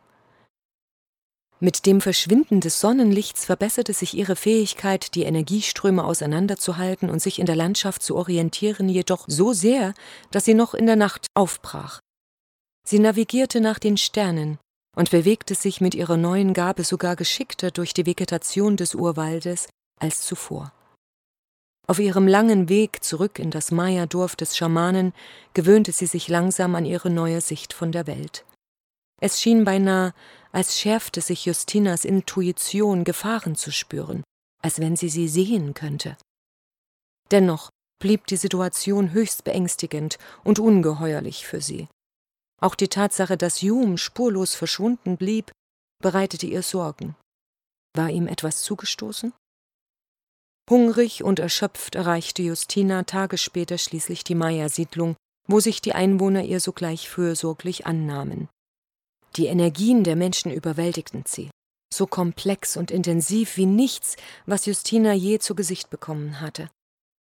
Mit 1.60 1.84
dem 1.84 2.00
Verschwinden 2.00 2.62
des 2.62 2.80
Sonnenlichts 2.80 3.44
verbesserte 3.44 3.92
sich 3.92 4.14
ihre 4.14 4.36
Fähigkeit, 4.36 5.14
die 5.14 5.24
Energieströme 5.24 6.04
auseinanderzuhalten 6.04 7.10
und 7.10 7.20
sich 7.20 7.38
in 7.38 7.44
der 7.44 7.56
Landschaft 7.56 8.02
zu 8.02 8.16
orientieren, 8.16 8.88
jedoch 8.88 9.26
so 9.28 9.52
sehr, 9.52 9.92
dass 10.30 10.46
sie 10.46 10.54
noch 10.54 10.72
in 10.72 10.86
der 10.86 10.96
Nacht 10.96 11.26
aufbrach. 11.34 12.00
Sie 12.88 13.00
navigierte 13.00 13.60
nach 13.60 13.78
den 13.78 13.98
Sternen 13.98 14.56
und 14.96 15.10
bewegte 15.10 15.54
sich 15.54 15.82
mit 15.82 15.94
ihrer 15.94 16.16
neuen 16.16 16.54
Gabe 16.54 16.84
sogar 16.84 17.16
geschickter 17.16 17.70
durch 17.70 17.92
die 17.92 18.06
Vegetation 18.06 18.78
des 18.78 18.94
Urwaldes 18.94 19.68
als 20.00 20.22
zuvor. 20.22 20.72
Auf 21.88 22.00
ihrem 22.00 22.26
langen 22.26 22.68
Weg 22.68 23.04
zurück 23.04 23.38
in 23.38 23.50
das 23.50 23.70
Maya-Dorf 23.70 24.34
des 24.34 24.56
Schamanen 24.56 25.12
gewöhnte 25.54 25.92
sie 25.92 26.06
sich 26.06 26.28
langsam 26.28 26.74
an 26.74 26.84
ihre 26.84 27.10
neue 27.10 27.40
Sicht 27.40 27.72
von 27.72 27.92
der 27.92 28.06
Welt. 28.08 28.44
Es 29.20 29.40
schien 29.40 29.64
beinahe, 29.64 30.12
als 30.50 30.78
schärfte 30.78 31.20
sich 31.20 31.46
Justinas 31.46 32.04
Intuition, 32.04 33.04
Gefahren 33.04 33.54
zu 33.54 33.70
spüren, 33.70 34.24
als 34.62 34.80
wenn 34.80 34.96
sie 34.96 35.08
sie 35.08 35.28
sehen 35.28 35.74
könnte. 35.74 36.16
Dennoch 37.30 37.70
blieb 38.00 38.26
die 38.26 38.36
Situation 38.36 39.12
höchst 39.12 39.44
beängstigend 39.44 40.18
und 40.44 40.58
ungeheuerlich 40.58 41.46
für 41.46 41.60
sie. 41.60 41.88
Auch 42.60 42.74
die 42.74 42.88
Tatsache, 42.88 43.36
dass 43.36 43.62
Hume 43.62 43.98
spurlos 43.98 44.54
verschwunden 44.54 45.16
blieb, 45.16 45.52
bereitete 46.02 46.46
ihr 46.46 46.62
Sorgen. 46.62 47.14
War 47.94 48.10
ihm 48.10 48.26
etwas 48.26 48.62
zugestoßen? 48.62 49.32
Hungrig 50.68 51.22
und 51.22 51.38
erschöpft 51.38 51.94
erreichte 51.94 52.42
Justina 52.42 53.04
Tage 53.04 53.38
später 53.38 53.78
schließlich 53.78 54.24
die 54.24 54.34
Maya-Siedlung, 54.34 55.14
wo 55.46 55.60
sich 55.60 55.80
die 55.80 55.92
Einwohner 55.92 56.42
ihr 56.42 56.58
sogleich 56.58 57.08
fürsorglich 57.08 57.86
annahmen. 57.86 58.48
Die 59.36 59.46
Energien 59.46 60.02
der 60.02 60.16
Menschen 60.16 60.50
überwältigten 60.50 61.22
sie, 61.24 61.50
so 61.92 62.06
komplex 62.06 62.76
und 62.76 62.90
intensiv 62.90 63.56
wie 63.56 63.66
nichts, 63.66 64.16
was 64.44 64.66
Justina 64.66 65.12
je 65.12 65.38
zu 65.38 65.54
Gesicht 65.54 65.88
bekommen 65.88 66.40
hatte. 66.40 66.68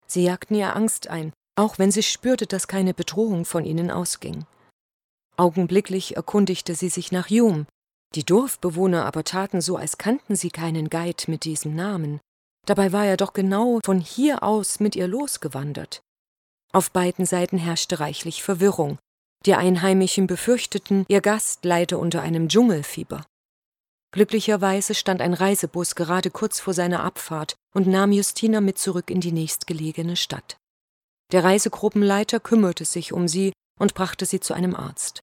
Sie 0.07 0.23
jagten 0.23 0.55
ihr 0.55 0.75
Angst 0.75 1.07
ein, 1.07 1.31
auch 1.55 1.77
wenn 1.77 1.91
sie 1.91 2.03
spürte, 2.03 2.47
dass 2.47 2.67
keine 2.67 2.93
Bedrohung 2.93 3.45
von 3.45 3.63
ihnen 3.63 3.91
ausging. 3.91 4.45
Augenblicklich 5.37 6.15
erkundigte 6.15 6.73
sie 6.73 6.89
sich 6.89 7.11
nach 7.11 7.29
Hume, 7.29 7.67
die 8.15 8.23
Dorfbewohner 8.23 9.05
aber 9.05 9.23
taten 9.23 9.61
so, 9.61 9.75
als 9.75 9.97
kannten 9.97 10.35
sie 10.35 10.49
keinen 10.49 10.89
Guide 10.89 11.25
mit 11.27 11.43
diesem 11.43 11.75
Namen. 11.75 12.21
Dabei 12.65 12.91
war 12.91 13.05
er 13.05 13.17
doch 13.17 13.33
genau 13.33 13.79
von 13.85 13.99
hier 13.99 14.43
aus 14.43 14.79
mit 14.79 14.95
ihr 14.95 15.07
losgewandert. 15.07 16.01
Auf 16.73 16.91
beiden 16.91 17.25
Seiten 17.25 17.57
herrschte 17.57 17.99
reichlich 17.99 18.43
Verwirrung, 18.43 18.97
die 19.45 19.53
Einheimischen 19.53 20.27
befürchteten, 20.27 21.05
ihr 21.07 21.21
Gast 21.21 21.63
leide 21.63 21.97
unter 21.97 22.21
einem 22.21 22.49
Dschungelfieber. 22.49 23.25
Glücklicherweise 24.11 24.95
stand 24.95 25.21
ein 25.21 25.33
Reisebus 25.33 25.95
gerade 25.95 26.31
kurz 26.31 26.59
vor 26.59 26.73
seiner 26.73 27.03
Abfahrt 27.03 27.55
und 27.73 27.85
nahm 27.85 28.11
Justina 28.11 28.61
mit 28.61 28.79
zurück 28.79 29.09
in 29.09 29.21
die 29.21 29.31
nächstgelegene 29.31 30.15
Stadt. 30.15 30.57
Der 31.31 31.43
Reisegruppenleiter 31.43 32.39
kümmerte 32.39 32.85
sich 32.85 33.13
um 33.13 33.27
sie 33.27 33.51
und 33.79 33.93
brachte 33.93 34.25
sie 34.25 34.39
zu 34.39 34.53
einem 34.53 34.75
Arzt. 34.75 35.19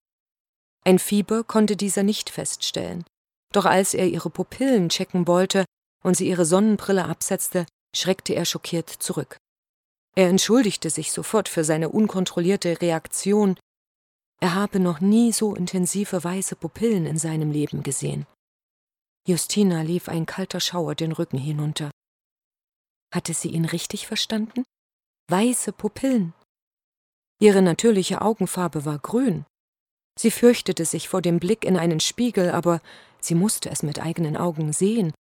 Ein 0.85 0.99
Fieber 0.99 1.43
konnte 1.43 1.77
dieser 1.77 2.03
nicht 2.03 2.29
feststellen, 2.31 3.05
doch 3.53 3.65
als 3.65 3.95
er 3.95 4.07
ihre 4.07 4.31
Pupillen 4.31 4.89
checken 4.89 5.27
wollte 5.27 5.65
und 6.03 6.17
sie 6.17 6.29
ihre 6.29 6.45
Sonnenbrille 6.45 7.05
absetzte, 7.05 7.67
schreckte 7.95 8.35
er 8.35 8.45
schockiert 8.45 8.89
zurück. 8.89 9.39
Er 10.15 10.29
entschuldigte 10.29 10.91
sich 10.91 11.13
sofort 11.13 11.49
für 11.49 11.65
seine 11.65 11.89
unkontrollierte 11.89 12.81
Reaktion, 12.81 13.57
er 14.41 14.55
habe 14.55 14.81
noch 14.81 15.01
nie 15.01 15.33
so 15.33 15.55
intensive 15.55 16.25
weiße 16.25 16.57
Pupillen 16.57 17.07
in 17.07 17.17
seinem 17.17 17.53
Leben 17.53 17.85
gesehen. 17.85 18.27
Justina 19.25 19.83
lief 19.83 20.09
ein 20.09 20.27
kalter 20.27 20.59
Schauer 20.59 20.97
den 20.97 21.13
Rücken 21.13 21.39
hinunter. 21.39 21.93
Hatte 23.15 23.35
sie 23.35 23.51
ihn 23.51 23.65
richtig 23.65 24.09
verstanden? 24.09 24.65
Weiße 25.31 25.73
Pupillen. 25.73 26.35
Ihre 27.39 27.63
natürliche 27.63 28.21
Augenfarbe 28.21 28.85
war 28.85 28.99
grün. 28.99 29.45
Sie 30.19 30.33
fürchtete 30.33 30.87
sich 30.87 31.09
vor 31.09 31.23
dem 31.23 31.39
Blick 31.39 31.65
in 31.65 31.77
einen 31.77 32.01
Spiegel, 32.01 32.51
aber 32.51 32.81
sie 33.21 33.37
musste 33.37 33.71
es 33.71 33.85
mit 33.85 34.03
eigenen 34.03 34.37
Augen 34.37 34.73
sehen 34.73 35.13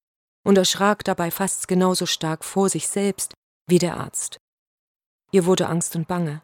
und 0.44 0.58
erschrak 0.58 1.04
dabei 1.04 1.30
fast 1.30 1.68
genauso 1.68 2.06
stark 2.06 2.44
vor 2.44 2.68
sich 2.68 2.88
selbst 2.88 3.34
wie 3.68 3.78
der 3.78 3.96
Arzt. 3.96 4.38
Ihr 5.30 5.46
wurde 5.46 5.68
Angst 5.68 5.96
und 5.96 6.08
Bange. 6.08 6.42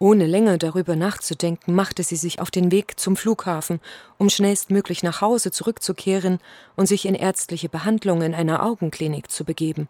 Ohne 0.00 0.26
länger 0.26 0.58
darüber 0.58 0.94
nachzudenken, 0.94 1.74
machte 1.74 2.04
sie 2.04 2.16
sich 2.16 2.40
auf 2.40 2.50
den 2.52 2.70
Weg 2.70 3.00
zum 3.00 3.16
Flughafen, 3.16 3.80
um 4.16 4.30
schnellstmöglich 4.30 5.02
nach 5.02 5.20
Hause 5.20 5.50
zurückzukehren 5.50 6.38
und 6.76 6.86
sich 6.86 7.04
in 7.04 7.14
ärztliche 7.14 7.68
Behandlung 7.68 8.22
in 8.22 8.34
einer 8.34 8.62
Augenklinik 8.62 9.30
zu 9.30 9.44
begeben. 9.44 9.88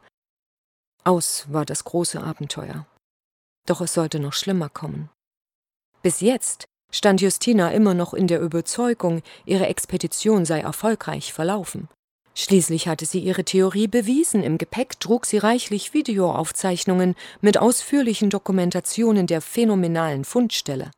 Aus 1.04 1.46
war 1.50 1.66
das 1.66 1.84
große 1.84 2.22
Abenteuer. 2.22 2.86
Doch 3.66 3.82
es 3.82 3.92
sollte 3.92 4.18
noch 4.18 4.32
schlimmer 4.32 4.70
kommen. 4.70 5.10
Bis 6.02 6.20
jetzt 6.20 6.64
stand 6.90 7.20
Justina 7.20 7.70
immer 7.72 7.92
noch 7.92 8.14
in 8.14 8.28
der 8.28 8.40
Überzeugung, 8.40 9.22
ihre 9.44 9.66
Expedition 9.66 10.46
sei 10.46 10.60
erfolgreich 10.60 11.34
verlaufen. 11.34 11.88
Schließlich 12.40 12.86
hatte 12.86 13.04
sie 13.04 13.18
ihre 13.18 13.42
Theorie 13.42 13.88
bewiesen, 13.88 14.44
im 14.44 14.58
Gepäck 14.58 15.00
trug 15.00 15.26
sie 15.26 15.38
reichlich 15.38 15.92
Videoaufzeichnungen 15.92 17.16
mit 17.40 17.58
ausführlichen 17.58 18.30
Dokumentationen 18.30 19.26
der 19.26 19.40
phänomenalen 19.40 20.24
Fundstelle. 20.24 20.92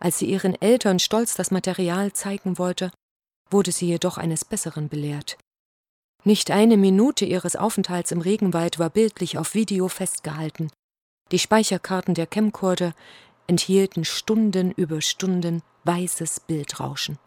Als 0.00 0.18
sie 0.18 0.26
ihren 0.26 0.60
Eltern 0.60 0.98
stolz 0.98 1.36
das 1.36 1.52
Material 1.52 2.12
zeigen 2.14 2.58
wollte, 2.58 2.90
wurde 3.48 3.70
sie 3.70 3.86
jedoch 3.86 4.18
eines 4.18 4.44
Besseren 4.44 4.88
belehrt. 4.88 5.38
Nicht 6.24 6.50
eine 6.50 6.76
Minute 6.76 7.24
ihres 7.24 7.54
Aufenthalts 7.54 8.10
im 8.10 8.20
Regenwald 8.20 8.80
war 8.80 8.90
bildlich 8.90 9.38
auf 9.38 9.54
Video 9.54 9.86
festgehalten. 9.86 10.72
Die 11.30 11.38
Speicherkarten 11.38 12.14
der 12.14 12.26
Camcorder 12.26 12.92
enthielten 13.46 14.04
Stunden 14.04 14.72
über 14.72 15.00
Stunden 15.00 15.62
weißes 15.84 16.40
Bildrauschen. 16.40 17.20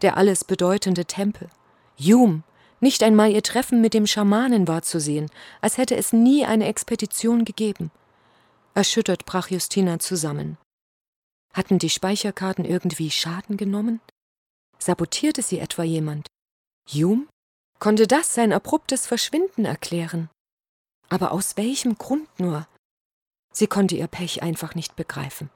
Der 0.00 0.16
alles 0.16 0.44
bedeutende 0.44 1.04
Tempel, 1.04 1.50
Hume, 1.98 2.42
nicht 2.80 3.02
einmal 3.02 3.30
ihr 3.30 3.42
Treffen 3.42 3.80
mit 3.80 3.94
dem 3.94 4.06
Schamanen 4.06 4.66
war 4.66 4.82
zu 4.82 5.00
sehen, 5.00 5.30
als 5.60 5.78
hätte 5.78 5.96
es 5.96 6.12
nie 6.12 6.44
eine 6.44 6.66
Expedition 6.66 7.44
gegeben. 7.44 7.90
Erschüttert 8.74 9.24
brach 9.24 9.48
Justina 9.50 9.98
zusammen. 9.98 10.58
Hatten 11.52 11.78
die 11.78 11.90
Speicherkarten 11.90 12.64
irgendwie 12.64 13.10
Schaden 13.10 13.56
genommen? 13.56 14.00
Sabotierte 14.78 15.42
sie 15.42 15.58
etwa 15.58 15.82
jemand? 15.82 16.26
Hume? 16.88 17.26
Konnte 17.78 18.06
das 18.06 18.34
sein 18.34 18.52
abruptes 18.52 19.06
Verschwinden 19.06 19.64
erklären? 19.64 20.28
Aber 21.08 21.32
aus 21.32 21.56
welchem 21.56 21.98
Grund 21.98 22.28
nur? 22.40 22.66
Sie 23.52 23.66
konnte 23.66 23.96
ihr 23.96 24.06
Pech 24.06 24.42
einfach 24.42 24.74
nicht 24.74 24.96
begreifen. 24.96 25.50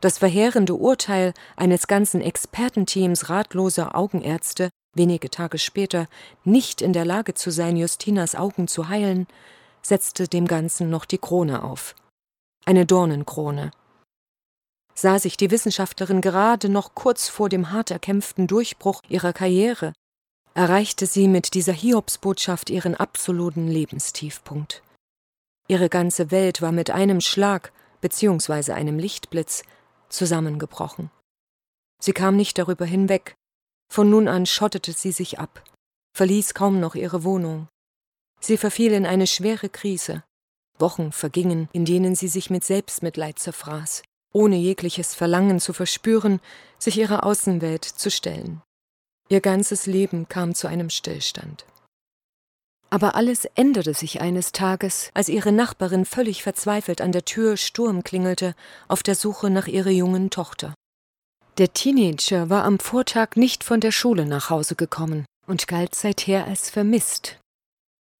Das 0.00 0.18
verheerende 0.18 0.74
Urteil 0.74 1.34
eines 1.56 1.86
ganzen 1.88 2.20
Expertenteams 2.20 3.28
ratloser 3.28 3.96
Augenärzte 3.96 4.70
wenige 4.96 5.30
Tage 5.30 5.58
später 5.58 6.08
nicht 6.44 6.82
in 6.82 6.92
der 6.92 7.04
Lage 7.04 7.34
zu 7.34 7.50
sein, 7.50 7.76
Justinas 7.76 8.34
Augen 8.34 8.68
zu 8.68 8.88
heilen, 8.88 9.26
setzte 9.82 10.28
dem 10.28 10.46
Ganzen 10.46 10.90
noch 10.90 11.04
die 11.04 11.18
Krone 11.18 11.62
auf. 11.62 11.94
Eine 12.64 12.86
Dornenkrone. 12.86 13.70
Sah 14.94 15.18
sich 15.18 15.36
die 15.36 15.50
Wissenschaftlerin 15.50 16.20
gerade 16.20 16.68
noch 16.68 16.94
kurz 16.94 17.28
vor 17.28 17.48
dem 17.48 17.70
hart 17.70 17.90
erkämpften 17.90 18.46
Durchbruch 18.46 19.02
ihrer 19.08 19.32
Karriere, 19.32 19.92
erreichte 20.54 21.06
sie 21.06 21.28
mit 21.28 21.52
dieser 21.52 21.74
Hiobsbotschaft 21.74 22.70
ihren 22.70 22.94
absoluten 22.94 23.68
Lebenstiefpunkt. 23.68 24.82
Ihre 25.68 25.88
ganze 25.88 26.30
Welt 26.30 26.62
war 26.62 26.72
mit 26.72 26.90
einem 26.90 27.20
Schlag 27.20 27.72
beziehungsweise 28.00 28.74
einem 28.74 28.98
Lichtblitz 28.98 29.64
zusammengebrochen. 30.08 31.10
Sie 32.00 32.12
kam 32.12 32.36
nicht 32.36 32.56
darüber 32.58 32.86
hinweg, 32.86 33.34
von 33.88 34.10
nun 34.10 34.28
an 34.28 34.46
schottete 34.46 34.92
sie 34.92 35.12
sich 35.12 35.38
ab, 35.38 35.62
verließ 36.16 36.54
kaum 36.54 36.80
noch 36.80 36.94
ihre 36.94 37.24
Wohnung. 37.24 37.68
Sie 38.40 38.56
verfiel 38.56 38.92
in 38.92 39.06
eine 39.06 39.26
schwere 39.26 39.68
Krise. 39.68 40.22
Wochen 40.78 41.12
vergingen, 41.12 41.68
in 41.72 41.84
denen 41.84 42.14
sie 42.14 42.28
sich 42.28 42.50
mit 42.50 42.64
Selbstmitleid 42.64 43.38
zerfraß, 43.38 44.02
ohne 44.32 44.56
jegliches 44.56 45.14
Verlangen 45.14 45.60
zu 45.60 45.72
verspüren, 45.72 46.40
sich 46.78 46.98
ihrer 46.98 47.24
Außenwelt 47.24 47.84
zu 47.84 48.10
stellen. 48.10 48.62
Ihr 49.28 49.40
ganzes 49.40 49.86
Leben 49.86 50.28
kam 50.28 50.54
zu 50.54 50.68
einem 50.68 50.90
Stillstand. 50.90 51.64
Aber 52.90 53.16
alles 53.16 53.44
änderte 53.56 53.94
sich 53.94 54.20
eines 54.20 54.52
Tages, 54.52 55.10
als 55.12 55.28
ihre 55.28 55.50
Nachbarin 55.50 56.04
völlig 56.04 56.42
verzweifelt 56.42 57.00
an 57.00 57.10
der 57.10 57.24
Tür 57.24 57.56
Sturm 57.56 58.04
klingelte, 58.04 58.54
auf 58.86 59.02
der 59.02 59.16
Suche 59.16 59.50
nach 59.50 59.66
ihrer 59.66 59.90
jungen 59.90 60.30
Tochter. 60.30 60.74
Der 61.58 61.72
Teenager 61.72 62.50
war 62.50 62.64
am 62.64 62.78
Vortag 62.78 63.36
nicht 63.36 63.64
von 63.64 63.80
der 63.80 63.90
Schule 63.90 64.26
nach 64.26 64.50
Hause 64.50 64.74
gekommen 64.74 65.24
und 65.46 65.66
galt 65.66 65.94
seither 65.94 66.44
als 66.44 66.68
vermisst. 66.68 67.38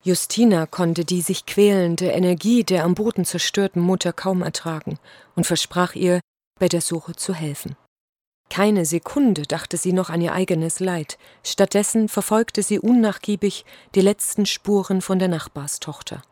Justina 0.03 0.65
konnte 0.65 1.05
die 1.05 1.21
sich 1.21 1.45
quälende 1.45 2.07
Energie 2.07 2.65
der 2.65 2.85
am 2.85 2.95
Boden 2.95 3.27
zerstörten 3.27 3.83
Mutter 3.83 4.15
kaum 4.15 4.41
ertragen 4.41 4.99
und 5.35 5.47
versprach 5.47 5.95
ihr, 5.95 6.21
bei 6.59 6.69
der 6.69 6.81
Suche 6.81 7.15
zu 7.15 7.35
helfen. 7.35 7.77
Keine 8.49 8.87
Sekunde 8.87 9.43
dachte 9.43 9.77
sie 9.77 9.93
noch 9.93 10.09
an 10.09 10.23
ihr 10.23 10.33
eigenes 10.33 10.81
Leid, 10.81 11.19
stattdessen 11.43 12.09
verfolgte 12.09 12.63
sie 12.63 12.79
unnachgiebig 12.79 13.67
die 13.95 14.01
letzten 14.01 14.47
Spuren 14.47 15.03
von 15.03 15.19
der 15.19 15.29
Nachbarstochter. 15.29 16.23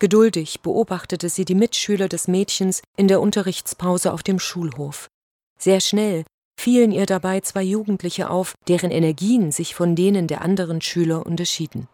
Geduldig 0.00 0.60
beobachtete 0.60 1.30
sie 1.30 1.46
die 1.46 1.54
Mitschüler 1.54 2.08
des 2.08 2.28
Mädchens 2.28 2.82
in 2.98 3.08
der 3.08 3.22
Unterrichtspause 3.22 4.12
auf 4.12 4.22
dem 4.22 4.38
Schulhof. 4.38 5.08
Sehr 5.58 5.80
schnell 5.80 6.24
fielen 6.58 6.92
ihr 6.92 7.06
dabei 7.06 7.40
zwei 7.40 7.62
Jugendliche 7.62 8.30
auf, 8.30 8.54
deren 8.68 8.90
Energien 8.90 9.52
sich 9.52 9.74
von 9.74 9.94
denen 9.94 10.26
der 10.26 10.42
anderen 10.42 10.80
Schüler 10.80 11.26
unterschieden. 11.26 11.88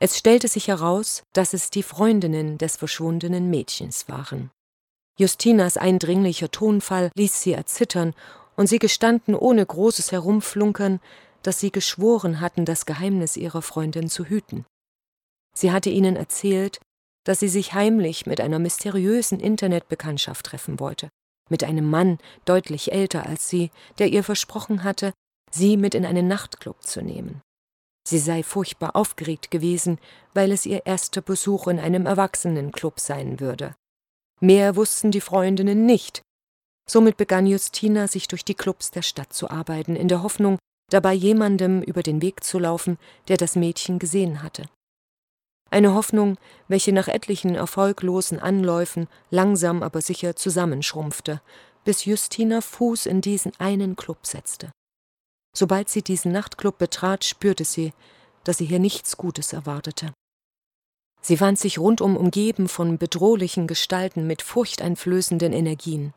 Es 0.00 0.16
stellte 0.16 0.48
sich 0.48 0.68
heraus, 0.68 1.24
dass 1.32 1.54
es 1.54 1.70
die 1.70 1.82
Freundinnen 1.82 2.58
des 2.58 2.76
verschwundenen 2.76 3.50
Mädchens 3.50 4.08
waren. 4.08 4.50
Justinas 5.18 5.76
eindringlicher 5.76 6.50
Tonfall 6.50 7.10
ließ 7.16 7.42
sie 7.42 7.52
erzittern, 7.52 8.14
und 8.56 8.66
sie 8.68 8.78
gestanden 8.80 9.34
ohne 9.36 9.64
großes 9.64 10.10
Herumflunkern, 10.10 11.00
dass 11.42 11.60
sie 11.60 11.70
geschworen 11.70 12.40
hatten, 12.40 12.64
das 12.64 12.86
Geheimnis 12.86 13.36
ihrer 13.36 13.62
Freundin 13.62 14.08
zu 14.08 14.24
hüten. 14.24 14.66
Sie 15.54 15.70
hatte 15.70 15.90
ihnen 15.90 16.16
erzählt, 16.16 16.80
dass 17.24 17.40
sie 17.40 17.48
sich 17.48 17.74
heimlich 17.74 18.26
mit 18.26 18.40
einer 18.40 18.58
mysteriösen 18.58 19.38
Internetbekanntschaft 19.38 20.46
treffen 20.46 20.80
wollte, 20.80 21.08
mit 21.48 21.64
einem 21.64 21.88
Mann 21.88 22.18
deutlich 22.44 22.92
älter 22.92 23.26
als 23.26 23.48
sie, 23.48 23.70
der 23.98 24.08
ihr 24.08 24.24
versprochen 24.24 24.84
hatte, 24.84 25.12
sie 25.50 25.76
mit 25.76 25.94
in 25.94 26.04
einen 26.04 26.28
Nachtclub 26.28 26.82
zu 26.82 27.02
nehmen. 27.02 27.40
Sie 28.06 28.18
sei 28.18 28.42
furchtbar 28.42 28.96
aufgeregt 28.96 29.50
gewesen, 29.50 29.98
weil 30.32 30.50
es 30.50 30.64
ihr 30.64 30.86
erster 30.86 31.20
Besuch 31.20 31.66
in 31.66 31.78
einem 31.78 32.06
Erwachsenenclub 32.06 33.00
sein 33.00 33.38
würde. 33.38 33.74
Mehr 34.40 34.76
wussten 34.76 35.10
die 35.10 35.20
Freundinnen 35.20 35.84
nicht. 35.84 36.22
Somit 36.88 37.18
begann 37.18 37.46
Justina, 37.46 38.08
sich 38.08 38.28
durch 38.28 38.44
die 38.44 38.54
Clubs 38.54 38.90
der 38.90 39.02
Stadt 39.02 39.32
zu 39.34 39.50
arbeiten, 39.50 39.94
in 39.94 40.08
der 40.08 40.22
Hoffnung, 40.22 40.58
dabei 40.90 41.12
jemandem 41.12 41.82
über 41.82 42.02
den 42.02 42.22
Weg 42.22 42.44
zu 42.44 42.58
laufen, 42.58 42.98
der 43.28 43.36
das 43.36 43.56
Mädchen 43.56 43.98
gesehen 43.98 44.42
hatte. 44.42 44.64
Eine 45.70 45.94
Hoffnung, 45.94 46.38
welche 46.66 46.92
nach 46.92 47.08
etlichen 47.08 47.54
erfolglosen 47.54 48.38
Anläufen 48.38 49.06
langsam 49.30 49.82
aber 49.82 50.00
sicher 50.00 50.34
zusammenschrumpfte, 50.34 51.42
bis 51.84 52.04
Justina 52.04 52.60
Fuß 52.60 53.06
in 53.06 53.20
diesen 53.20 53.52
einen 53.58 53.96
Club 53.96 54.26
setzte. 54.26 54.70
Sobald 55.54 55.88
sie 55.88 56.02
diesen 56.02 56.32
Nachtclub 56.32 56.78
betrat, 56.78 57.24
spürte 57.24 57.64
sie, 57.64 57.92
dass 58.44 58.58
sie 58.58 58.66
hier 58.66 58.78
nichts 58.78 59.16
Gutes 59.16 59.52
erwartete. 59.52 60.12
Sie 61.20 61.36
fand 61.36 61.58
sich 61.58 61.78
rundum 61.78 62.16
umgeben 62.16 62.68
von 62.68 62.96
bedrohlichen 62.96 63.66
Gestalten 63.66 64.26
mit 64.26 64.40
furchteinflößenden 64.40 65.52
Energien. 65.52 66.14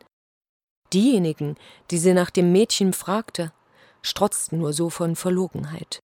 Diejenigen, 0.94 1.56
die 1.90 1.98
sie 1.98 2.14
nach 2.14 2.30
dem 2.30 2.52
Mädchen 2.52 2.94
fragte, 2.94 3.52
strotzten 4.02 4.60
nur 4.60 4.74
so 4.74 4.90
von 4.90 5.16
Verlogenheit. 5.16 6.00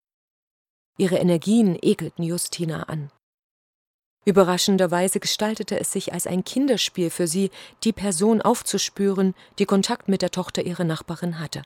Ihre 0.97 1.17
Energien 1.17 1.77
ekelten 1.81 2.23
Justina 2.23 2.83
an. 2.83 3.09
Überraschenderweise 4.25 5.19
gestaltete 5.19 5.79
es 5.79 5.91
sich 5.91 6.13
als 6.13 6.27
ein 6.27 6.43
Kinderspiel 6.43 7.09
für 7.09 7.27
sie, 7.27 7.51
die 7.83 7.91
Person 7.91 8.41
aufzuspüren, 8.41 9.35
die 9.59 9.65
Kontakt 9.65 10.07
mit 10.07 10.21
der 10.21 10.31
Tochter 10.31 10.63
ihrer 10.63 10.85
Nachbarin 10.85 11.39
hatte. 11.39 11.63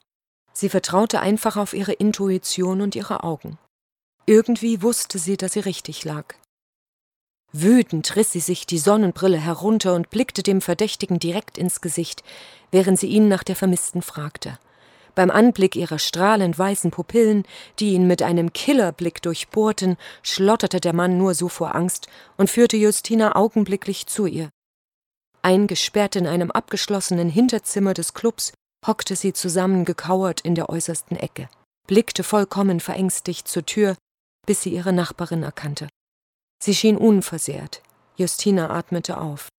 Sie 0.53 0.69
vertraute 0.69 1.19
einfach 1.19 1.55
auf 1.55 1.73
ihre 1.73 1.93
Intuition 1.93 2.81
und 2.81 2.95
ihre 2.95 3.23
Augen. 3.23 3.59
Irgendwie 4.25 4.81
wusste 4.81 5.19
sie, 5.19 5.37
dass 5.37 5.53
sie 5.53 5.59
richtig 5.59 6.03
lag. 6.03 6.33
Wütend 7.53 8.15
riss 8.15 8.31
sie 8.31 8.39
sich 8.39 8.65
die 8.65 8.79
Sonnenbrille 8.79 9.37
herunter 9.37 9.93
und 9.93 10.09
blickte 10.09 10.43
dem 10.43 10.59
Verdächtigen 10.61 11.19
direkt 11.19 11.57
ins 11.57 11.79
Gesicht, 11.79 12.23
während 12.71 12.99
sie 12.99 13.07
ihn 13.07 13.27
nach 13.27 13.43
der 13.43 13.55
Vermissten 13.55 14.01
fragte. 14.01 14.59
Beim 15.17 15.31
Anblick 15.31 15.75
ihrer 15.75 15.97
strahlend 15.97 16.59
weißen 16.59 16.91
Pupillen, 16.91 17.43
die 17.79 17.93
ihn 17.93 18.05
mit 18.05 18.21
einem 18.21 18.53
Killerblick 18.53 19.19
durchbohrten, 19.23 19.97
schlotterte 20.21 20.79
der 20.79 20.93
Mann 20.93 21.17
nur 21.17 21.33
so 21.33 21.49
vor 21.49 21.73
Angst 21.73 22.07
und 22.37 22.51
führte 22.51 22.77
Justina 22.77 23.35
augenblicklich 23.35 24.05
zu 24.05 24.27
ihr. 24.27 24.51
Eingesperrt 25.41 26.17
in 26.17 26.27
einem 26.27 26.51
abgeschlossenen 26.51 27.29
Hinterzimmer 27.29 27.95
des 27.95 28.13
Clubs 28.13 28.53
hockte 28.85 29.15
sie 29.15 29.33
zusammengekauert 29.33 30.41
in 30.41 30.53
der 30.53 30.69
äußersten 30.69 31.17
Ecke, 31.17 31.49
blickte 31.87 32.21
vollkommen 32.21 32.79
verängstigt 32.79 33.47
zur 33.47 33.65
Tür, 33.65 33.95
bis 34.45 34.61
sie 34.61 34.69
ihre 34.69 34.93
Nachbarin 34.93 35.41
erkannte. 35.41 35.89
Sie 36.61 36.75
schien 36.75 36.95
unversehrt. 36.95 37.81
Justina 38.17 38.69
atmete 38.69 39.19
auf. 39.19 39.49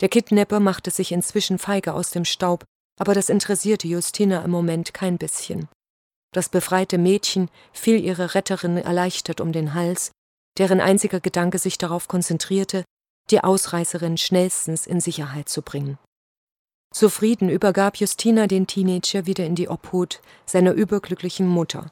Der 0.00 0.08
Kidnapper 0.08 0.60
machte 0.60 0.92
sich 0.92 1.10
inzwischen 1.10 1.58
feige 1.58 1.92
aus 1.92 2.12
dem 2.12 2.24
Staub, 2.24 2.64
aber 2.98 3.14
das 3.14 3.28
interessierte 3.28 3.88
Justina 3.88 4.42
im 4.42 4.50
Moment 4.50 4.94
kein 4.94 5.18
bisschen. 5.18 5.68
Das 6.32 6.48
befreite 6.48 6.98
Mädchen 6.98 7.50
fiel 7.72 8.02
ihre 8.02 8.34
Retterin 8.34 8.76
erleichtert 8.76 9.40
um 9.40 9.52
den 9.52 9.74
Hals, 9.74 10.10
deren 10.58 10.80
einziger 10.80 11.20
Gedanke 11.20 11.58
sich 11.58 11.78
darauf 11.78 12.08
konzentrierte, 12.08 12.84
die 13.30 13.42
Ausreißerin 13.42 14.16
schnellstens 14.16 14.86
in 14.86 15.00
Sicherheit 15.00 15.48
zu 15.48 15.62
bringen. 15.62 15.98
Zufrieden 16.94 17.50
übergab 17.50 17.96
Justina 17.96 18.46
den 18.46 18.66
Teenager 18.66 19.26
wieder 19.26 19.44
in 19.44 19.54
die 19.54 19.68
Obhut 19.68 20.22
seiner 20.46 20.72
überglücklichen 20.72 21.46
Mutter. 21.46 21.90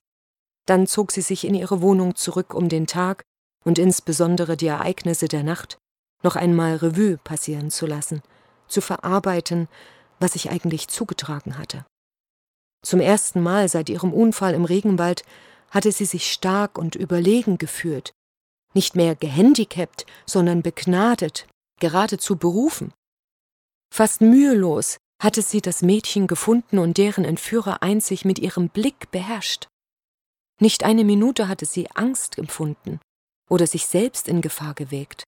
Dann 0.66 0.86
zog 0.86 1.12
sie 1.12 1.20
sich 1.20 1.44
in 1.44 1.54
ihre 1.54 1.82
Wohnung 1.82 2.14
zurück, 2.14 2.54
um 2.54 2.68
den 2.68 2.86
Tag 2.86 3.22
und 3.64 3.78
insbesondere 3.78 4.56
die 4.56 4.66
Ereignisse 4.66 5.28
der 5.28 5.42
Nacht 5.42 5.76
noch 6.22 6.36
einmal 6.36 6.76
Revue 6.76 7.18
passieren 7.18 7.70
zu 7.70 7.86
lassen, 7.86 8.22
zu 8.66 8.80
verarbeiten, 8.80 9.68
was 10.20 10.32
sich 10.32 10.50
eigentlich 10.50 10.88
zugetragen 10.88 11.58
hatte. 11.58 11.84
Zum 12.82 13.00
ersten 13.00 13.42
Mal 13.42 13.68
seit 13.68 13.88
ihrem 13.88 14.12
Unfall 14.12 14.54
im 14.54 14.64
Regenwald 14.64 15.24
hatte 15.70 15.90
sie 15.90 16.04
sich 16.04 16.32
stark 16.32 16.78
und 16.78 16.94
überlegen 16.94 17.58
gefühlt, 17.58 18.12
nicht 18.74 18.96
mehr 18.96 19.14
gehandicapt, 19.14 20.06
sondern 20.26 20.62
begnadet, 20.62 21.46
geradezu 21.80 22.36
berufen. 22.36 22.92
Fast 23.92 24.20
mühelos 24.20 24.98
hatte 25.22 25.42
sie 25.42 25.60
das 25.60 25.82
Mädchen 25.82 26.26
gefunden 26.26 26.78
und 26.78 26.98
deren 26.98 27.24
Entführer 27.24 27.82
einzig 27.82 28.24
mit 28.24 28.38
ihrem 28.38 28.68
Blick 28.68 29.10
beherrscht. 29.10 29.68
Nicht 30.60 30.84
eine 30.84 31.04
Minute 31.04 31.48
hatte 31.48 31.66
sie 31.66 31.90
Angst 31.92 32.38
empfunden 32.38 33.00
oder 33.48 33.66
sich 33.66 33.86
selbst 33.86 34.28
in 34.28 34.40
Gefahr 34.40 34.74
gewägt. 34.74 35.24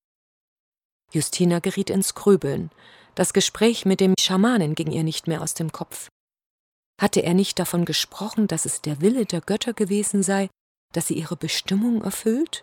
Justina 1.13 1.61
geriet 1.61 1.91
ins 1.91 2.15
Grübeln. 2.15 2.71
Das 3.17 3.33
Gespräch 3.33 3.87
mit 3.87 4.01
dem 4.01 4.15
Schamanen 4.21 4.75
ging 4.75 4.93
ihr 4.93 5.03
nicht 5.03 5.27
mehr 5.27 5.41
aus 5.41 5.55
dem 5.55 5.73
Kopf. 5.73 6.09
Hatte 7.01 7.23
er 7.23 7.33
nicht 7.33 7.59
davon 7.59 7.87
gesprochen, 7.87 8.47
dass 8.47 8.67
es 8.67 8.83
der 8.83 9.01
Wille 9.01 9.25
der 9.25 9.41
Götter 9.41 9.73
gewesen 9.73 10.23
sei, 10.23 10.51
dass 10.93 11.09
sie 11.09 11.15
ihre 11.15 11.37
Bestimmung 11.37 12.03
erfüllt? 12.03 12.63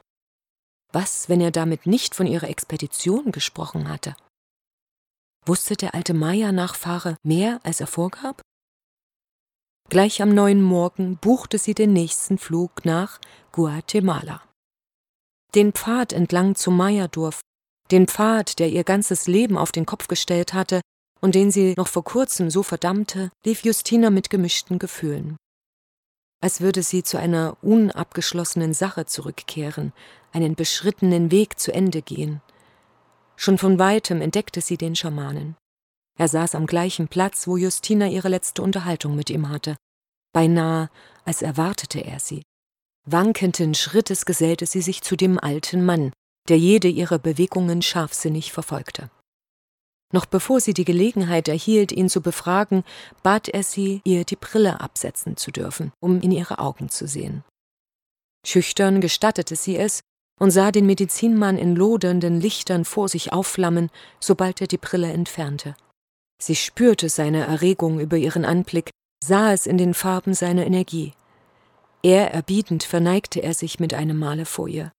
Was, 0.91 1.27
wenn 1.27 1.41
er 1.41 1.49
damit 1.49 1.87
nicht 1.87 2.13
von 2.13 2.27
ihrer 2.27 2.49
Expedition 2.49 3.31
gesprochen 3.31 3.89
hatte? 3.89 4.15
Wusste 5.45 5.75
der 5.75 5.95
alte 5.95 6.13
Maya-Nachfahre 6.13 7.17
mehr, 7.23 7.59
als 7.63 7.81
er 7.81 7.87
vorgab? 7.87 8.41
Gleich 9.89 10.21
am 10.21 10.29
neuen 10.29 10.61
Morgen 10.61 11.17
buchte 11.17 11.57
sie 11.57 11.73
den 11.73 11.93
nächsten 11.93 12.37
Flug 12.37 12.85
nach 12.85 13.19
Guatemala. 13.51 14.43
Den 15.55 15.73
Pfad 15.73 16.13
entlang 16.13 16.55
zum 16.55 16.77
Maya-Dorf, 16.77 17.41
den 17.93 18.07
Pfad, 18.07 18.59
der 18.59 18.69
ihr 18.69 18.83
ganzes 18.83 19.27
Leben 19.27 19.57
auf 19.57 19.71
den 19.71 19.85
Kopf 19.85 20.07
gestellt 20.07 20.53
hatte 20.53 20.81
und 21.21 21.35
den 21.35 21.49
sie 21.49 21.73
noch 21.77 21.87
vor 21.87 22.03
kurzem 22.03 22.49
so 22.49 22.61
verdammte, 22.61 23.31
lief 23.45 23.63
Justina 23.63 24.09
mit 24.09 24.29
gemischten 24.29 24.79
Gefühlen. 24.79 25.37
Als 26.41 26.59
würde 26.59 26.83
sie 26.83 27.03
zu 27.03 27.17
einer 27.17 27.55
unabgeschlossenen 27.61 28.73
Sache 28.73 29.05
zurückkehren, 29.05 29.93
einen 30.33 30.55
beschrittenen 30.55 31.31
Weg 31.31 31.59
zu 31.59 31.73
Ende 31.73 32.01
gehen– 32.01 32.41
Schon 33.35 33.57
von 33.57 33.79
weitem 33.79 34.21
entdeckte 34.21 34.61
sie 34.61 34.77
den 34.77 34.95
Schamanen. 34.95 35.55
Er 36.17 36.27
saß 36.27 36.55
am 36.55 36.65
gleichen 36.65 37.07
Platz, 37.07 37.47
wo 37.47 37.57
Justina 37.57 38.07
ihre 38.07 38.29
letzte 38.29 38.61
Unterhaltung 38.61 39.15
mit 39.15 39.29
ihm 39.29 39.49
hatte. 39.49 39.75
Beinahe, 40.31 40.89
als 41.25 41.41
erwartete 41.41 41.99
er 41.99 42.19
sie. 42.19 42.43
Wankenden 43.05 43.73
Schrittes 43.73 44.25
gesellte 44.25 44.65
sie 44.65 44.81
sich 44.81 45.01
zu 45.01 45.15
dem 45.15 45.39
alten 45.39 45.83
Mann, 45.85 46.13
der 46.49 46.57
jede 46.57 46.87
ihrer 46.87 47.19
Bewegungen 47.19 47.81
scharfsinnig 47.81 48.51
verfolgte. 48.51 49.09
Noch 50.13 50.25
bevor 50.25 50.59
sie 50.59 50.73
die 50.73 50.85
Gelegenheit 50.85 51.47
erhielt, 51.47 51.91
ihn 51.91 52.07
zu 52.07 52.21
befragen, 52.21 52.83
bat 53.23 53.49
er 53.49 53.63
sie, 53.63 54.01
ihr 54.03 54.25
die 54.25 54.35
Brille 54.35 54.79
absetzen 54.79 55.37
zu 55.37 55.51
dürfen, 55.51 55.91
um 55.99 56.21
in 56.21 56.31
ihre 56.31 56.59
Augen 56.59 56.89
zu 56.89 57.07
sehen. 57.07 57.43
Schüchtern 58.45 59.01
gestattete 59.01 59.55
sie 59.55 59.75
es 59.75 60.01
und 60.39 60.51
sah 60.51 60.71
den 60.71 60.85
Medizinmann 60.85 61.57
in 61.57 61.75
lodernden 61.75 62.39
Lichtern 62.39 62.85
vor 62.85 63.09
sich 63.09 63.33
aufflammen, 63.33 63.89
sobald 64.19 64.61
er 64.61 64.67
die 64.67 64.77
Brille 64.77 65.11
entfernte. 65.11 65.75
Sie 66.41 66.55
spürte 66.55 67.09
seine 67.09 67.45
Erregung 67.45 67.99
über 67.99 68.17
ihren 68.17 68.45
Anblick, 68.45 68.91
sah 69.23 69.53
es 69.53 69.65
in 69.65 69.77
den 69.77 69.93
Farben 69.93 70.33
seiner 70.33 70.65
Energie. 70.65 71.13
Ehrerbietend 72.03 72.83
verneigte 72.83 73.41
er 73.41 73.53
sich 73.53 73.79
mit 73.79 73.93
einem 73.93 74.19
Male 74.19 74.45
vor 74.45 74.67
ihr. 74.67 74.91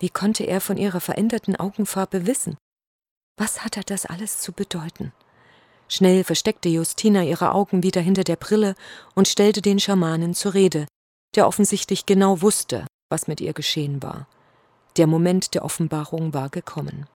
Wie 0.00 0.10
konnte 0.10 0.44
er 0.44 0.60
von 0.60 0.76
ihrer 0.76 1.00
veränderten 1.00 1.56
Augenfarbe 1.56 2.26
wissen? 2.26 2.56
Was 3.38 3.64
hatte 3.64 3.80
das 3.84 4.06
alles 4.06 4.38
zu 4.38 4.52
bedeuten? 4.52 5.12
Schnell 5.88 6.24
versteckte 6.24 6.68
Justina 6.68 7.22
ihre 7.22 7.52
Augen 7.52 7.82
wieder 7.82 8.00
hinter 8.00 8.24
der 8.24 8.36
Brille 8.36 8.74
und 9.14 9.28
stellte 9.28 9.62
den 9.62 9.78
Schamanen 9.78 10.34
zur 10.34 10.54
Rede, 10.54 10.86
der 11.34 11.46
offensichtlich 11.46 12.06
genau 12.06 12.42
wusste, 12.42 12.86
was 13.08 13.28
mit 13.28 13.40
ihr 13.40 13.52
geschehen 13.52 14.02
war. 14.02 14.26
Der 14.96 15.06
Moment 15.06 15.54
der 15.54 15.64
Offenbarung 15.64 16.34
war 16.34 16.48
gekommen. 16.48 17.06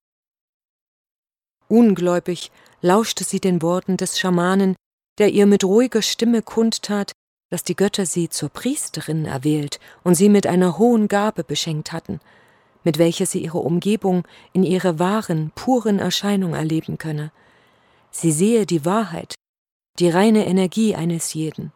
Ungläubig 1.68 2.52
lauschte 2.82 3.24
sie 3.24 3.40
den 3.40 3.62
Worten 3.62 3.98
des 3.98 4.20
Schamanen, 4.20 4.76
der 5.18 5.30
ihr 5.30 5.46
mit 5.46 5.64
ruhiger 5.64 6.02
Stimme 6.02 6.42
kundtat, 6.42 7.12
dass 7.50 7.64
die 7.64 7.76
Götter 7.76 8.06
sie 8.06 8.30
zur 8.30 8.50
Priesterin 8.50 9.26
erwählt 9.26 9.80
und 10.04 10.16
sie 10.16 10.30
mit 10.30 10.48
einer 10.48 10.78
hohen 10.78 11.08
Gabe 11.08 11.44
beschenkt 11.44 11.92
hatten, 11.92 12.20
mit 12.84 12.98
welcher 12.98 13.26
sie 13.26 13.44
ihre 13.44 13.60
Umgebung 13.60 14.28
in 14.54 14.64
ihrer 14.64 15.00
wahren, 15.00 15.52
puren 15.56 16.00
Erscheinung 16.00 16.54
erleben 16.54 16.98
könne. 16.98 17.32
Sie 18.12 18.32
sehe 18.32 18.66
die 18.66 18.86
Wahrheit, 18.86 19.36
die 20.00 20.10
reine 20.10 20.46
Energie 20.46 20.96
eines 20.96 21.34
jeden. 21.34 21.72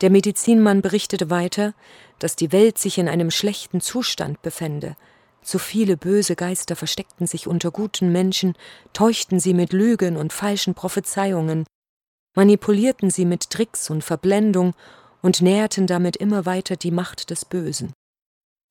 Der 0.00 0.10
Medizinmann 0.10 0.80
berichtete 0.80 1.28
weiter, 1.28 1.74
dass 2.18 2.36
die 2.36 2.52
Welt 2.52 2.78
sich 2.78 2.98
in 2.98 3.08
einem 3.08 3.30
schlechten 3.30 3.80
Zustand 3.80 4.42
befände. 4.42 4.96
Zu 5.42 5.58
viele 5.58 5.96
böse 5.96 6.36
Geister 6.36 6.76
versteckten 6.76 7.26
sich 7.26 7.46
unter 7.46 7.70
guten 7.70 8.12
Menschen, 8.12 8.54
täuschten 8.92 9.40
sie 9.40 9.54
mit 9.54 9.72
Lügen 9.72 10.16
und 10.16 10.32
falschen 10.32 10.74
Prophezeiungen, 10.74 11.64
manipulierten 12.36 13.10
sie 13.10 13.24
mit 13.24 13.50
Tricks 13.50 13.90
und 13.90 14.04
Verblendung 14.04 14.74
und 15.22 15.42
näherten 15.42 15.86
damit 15.86 16.16
immer 16.16 16.46
weiter 16.46 16.76
die 16.76 16.92
Macht 16.92 17.30
des 17.30 17.44
Bösen. 17.44 17.92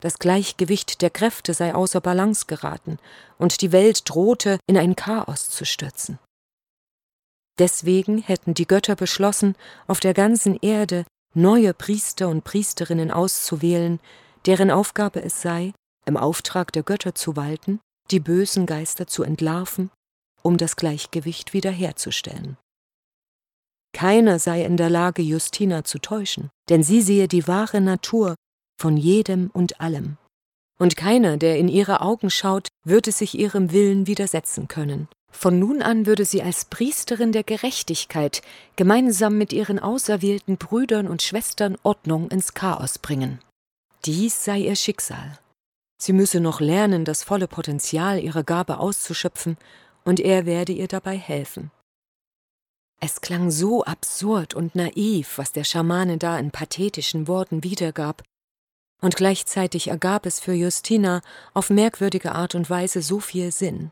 Das 0.02 0.20
Gleichgewicht 0.20 1.02
der 1.02 1.10
Kräfte 1.10 1.54
sei 1.54 1.74
außer 1.74 2.02
Balance 2.02 2.46
geraten, 2.46 3.00
und 3.40 3.62
die 3.62 3.72
Welt 3.72 4.08
drohte, 4.10 4.60
in 4.68 4.78
ein 4.78 4.96
Chaos 4.96 5.50
zu 5.50 5.66
stürzen. 5.66 6.20
Deswegen 7.58 8.20
hätten 8.20 8.54
die 8.54 8.68
Götter 8.68 8.96
beschlossen, 8.96 9.56
auf 9.88 10.00
der 10.00 10.14
ganzen 10.14 10.60
Erde 10.62 11.06
neue 11.34 11.74
Priester 11.74 12.30
und 12.30 12.44
Priesterinnen 12.44 13.12
auszuwählen, 13.12 14.00
deren 14.46 14.70
Aufgabe 14.70 15.24
es 15.24 15.42
sei, 15.42 15.74
im 16.06 16.18
Auftrag 16.18 16.72
der 16.72 16.84
Götter 16.84 17.16
zu 17.16 17.36
walten, 17.36 17.80
die 18.12 18.20
bösen 18.20 18.66
Geister 18.66 19.08
zu 19.08 19.24
entlarven, 19.24 19.90
um 20.42 20.58
das 20.58 20.76
Gleichgewicht 20.76 21.54
wiederherzustellen. 21.54 22.58
Keiner 23.94 24.38
sei 24.38 24.64
in 24.64 24.78
der 24.78 24.90
Lage, 24.90 25.22
Justina 25.22 25.84
zu 25.84 25.98
täuschen, 25.98 26.50
denn 26.70 26.84
sie 26.84 27.02
sehe 27.02 27.28
die 27.28 27.48
wahre 27.48 27.82
Natur 27.82 28.36
von 28.78 28.96
jedem 28.98 29.50
und 29.54 29.82
allem. 29.82 30.18
Und 30.80 30.96
keiner, 30.96 31.38
der 31.38 31.58
in 31.58 31.68
ihre 31.68 32.02
Augen 32.02 32.30
schaut, 32.30 32.68
würde 32.84 33.12
sich 33.12 33.38
ihrem 33.38 33.72
Willen 33.72 34.08
widersetzen 34.08 34.68
können. 34.68 35.08
Von 35.32 35.60
nun 35.60 35.82
an 35.82 36.06
würde 36.06 36.26
sie 36.26 36.42
als 36.42 36.66
Priesterin 36.66 37.32
der 37.32 37.44
Gerechtigkeit 37.44 38.42
gemeinsam 38.76 39.38
mit 39.38 39.54
ihren 39.54 39.80
auserwählten 39.80 40.58
Brüdern 40.58 41.08
und 41.08 41.22
Schwestern 41.22 41.78
Ordnung 41.84 42.30
ins 42.30 42.54
Chaos 42.54 42.98
bringen. 43.00 43.40
Dies 44.06 44.44
sei 44.44 44.60
ihr 44.60 44.76
Schicksal. 44.76 45.40
Sie 46.00 46.14
müsse 46.14 46.40
noch 46.40 46.62
lernen, 46.62 47.06
das 47.06 47.24
volle 47.24 47.48
Potenzial 47.48 48.24
ihrer 48.24 48.44
Gabe 48.44 48.80
auszuschöpfen, 48.80 49.58
und 50.06 50.20
er 50.20 50.46
werde 50.46 50.72
ihr 50.72 50.88
dabei 50.88 51.18
helfen. 51.18 51.72
Es 53.00 53.22
klang 53.22 53.52
so 53.52 53.84
absurd 53.84 54.54
und 54.54 54.74
naiv, 54.74 55.38
was 55.38 55.52
der 55.52 55.64
Schamane 55.64 56.18
da 56.18 56.40
in 56.40 56.52
pathetischen 56.52 57.28
Worten 57.28 57.64
wiedergab, 57.64 58.24
und 59.02 59.16
gleichzeitig 59.16 59.90
ergab 59.90 60.26
es 60.26 60.40
für 60.40 60.54
Justina 60.54 61.22
auf 61.54 61.70
merkwürdige 61.70 62.34
Art 62.34 62.56
und 62.56 62.70
Weise 62.70 63.02
so 63.02 63.20
viel 63.20 63.52
Sinn. 63.52 63.92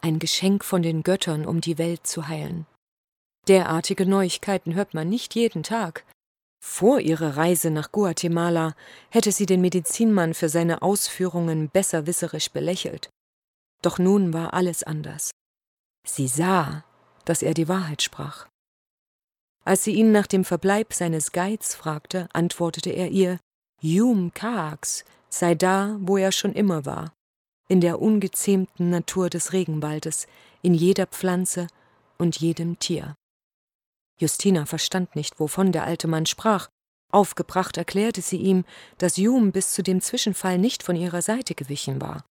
Ein 0.00 0.18
Geschenk 0.18 0.64
von 0.64 0.82
den 0.82 1.02
Göttern, 1.02 1.46
um 1.46 1.60
die 1.60 1.78
Welt 1.78 2.06
zu 2.06 2.28
heilen. 2.28 2.66
Derartige 3.48 4.06
Neuigkeiten 4.06 4.74
hört 4.74 4.94
man 4.94 5.08
nicht 5.08 5.34
jeden 5.34 5.62
Tag. 5.62 6.04
Vor 6.60 7.00
ihrer 7.00 7.36
Reise 7.36 7.70
nach 7.70 7.92
Guatemala 7.92 8.74
hätte 9.10 9.30
sie 9.30 9.46
den 9.46 9.60
Medizinmann 9.60 10.34
für 10.34 10.48
seine 10.48 10.82
Ausführungen 10.82 11.70
besserwisserisch 11.70 12.50
belächelt. 12.50 13.08
Doch 13.82 13.98
nun 13.98 14.32
war 14.32 14.52
alles 14.54 14.82
anders. 14.82 15.30
Sie 16.06 16.28
sah, 16.28 16.84
dass 17.24 17.42
er 17.42 17.54
die 17.54 17.68
Wahrheit 17.68 18.02
sprach. 18.02 18.46
Als 19.64 19.84
sie 19.84 19.92
ihn 19.92 20.12
nach 20.12 20.26
dem 20.26 20.44
Verbleib 20.44 20.92
seines 20.92 21.32
Guides 21.32 21.74
fragte, 21.74 22.28
antwortete 22.32 22.90
er 22.90 23.08
ihr, 23.10 23.38
Yum 23.82 24.32
Kaax 24.32 25.04
sei 25.28 25.54
da, 25.54 25.96
wo 26.00 26.16
er 26.16 26.32
schon 26.32 26.52
immer 26.52 26.86
war, 26.86 27.12
in 27.68 27.80
der 27.80 28.00
ungezähmten 28.00 28.90
Natur 28.90 29.28
des 29.28 29.52
Regenwaldes, 29.52 30.26
in 30.62 30.74
jeder 30.74 31.06
Pflanze 31.06 31.66
und 32.18 32.40
jedem 32.40 32.78
Tier. 32.78 33.14
Justina 34.18 34.64
verstand 34.64 35.14
nicht, 35.14 35.38
wovon 35.38 35.72
der 35.72 35.84
alte 35.84 36.08
Mann 36.08 36.26
sprach. 36.26 36.68
Aufgebracht 37.12 37.76
erklärte 37.76 38.22
sie 38.22 38.38
ihm, 38.38 38.64
dass 38.98 39.18
Yum 39.18 39.52
bis 39.52 39.72
zu 39.72 39.82
dem 39.82 40.00
Zwischenfall 40.00 40.58
nicht 40.58 40.82
von 40.82 40.96
ihrer 40.96 41.22
Seite 41.22 41.54
gewichen 41.54 42.00
war. 42.00 42.24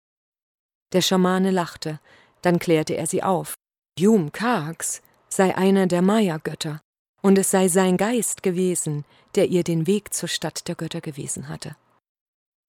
Der 0.93 1.03
Schamane 1.03 1.51
lachte, 1.51 2.01
dann 2.43 2.59
klärte 2.59 2.97
er 2.97 3.07
sie 3.07 3.23
auf. 3.23 3.55
Yum 3.99 4.33
Kaax 4.33 5.03
sei 5.29 5.57
einer 5.57 5.87
der 5.87 6.03
Maya-Götter, 6.03 6.81
und 7.25 7.39
es 7.39 7.51
sei 7.51 7.68
sein 7.68 7.97
Geist 7.97 8.43
gewesen, 8.43 9.07
der 9.35 9.49
ihr 9.49 9.64
den 9.64 9.87
Weg 9.87 10.12
zur 10.12 10.29
Stadt 10.29 10.68
der 10.68 10.75
Götter 10.75 11.01
gewiesen 11.01 11.49
hatte. 11.49 11.75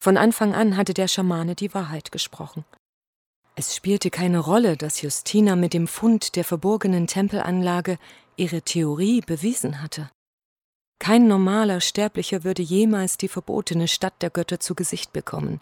Von 0.01 0.15
Anfang 0.15 0.55
an 0.55 0.77
hatte 0.77 0.93
der 0.93 1.09
Schamane 1.09 1.55
die 1.55 1.73
Wahrheit 1.73 2.13
gesprochen. 2.13 2.63
Es 3.57 3.75
spielte 3.75 4.09
keine 4.09 4.39
Rolle, 4.39 4.77
dass 4.77 5.01
Justina 5.01 5.57
mit 5.57 5.73
dem 5.73 5.87
Fund 5.87 6.37
der 6.37 6.45
verborgenen 6.45 7.05
Tempelanlage 7.05 7.97
ihre 8.37 8.61
Theorie 8.61 9.19
bewiesen 9.19 9.81
hatte. 9.81 10.09
Kein 10.99 11.27
normaler 11.27 11.81
Sterblicher 11.81 12.45
würde 12.45 12.61
jemals 12.61 13.17
die 13.17 13.27
verbotene 13.27 13.89
Stadt 13.89 14.21
der 14.21 14.29
Götter 14.29 14.61
zu 14.61 14.73
Gesicht 14.73 15.11
bekommen. 15.11 15.59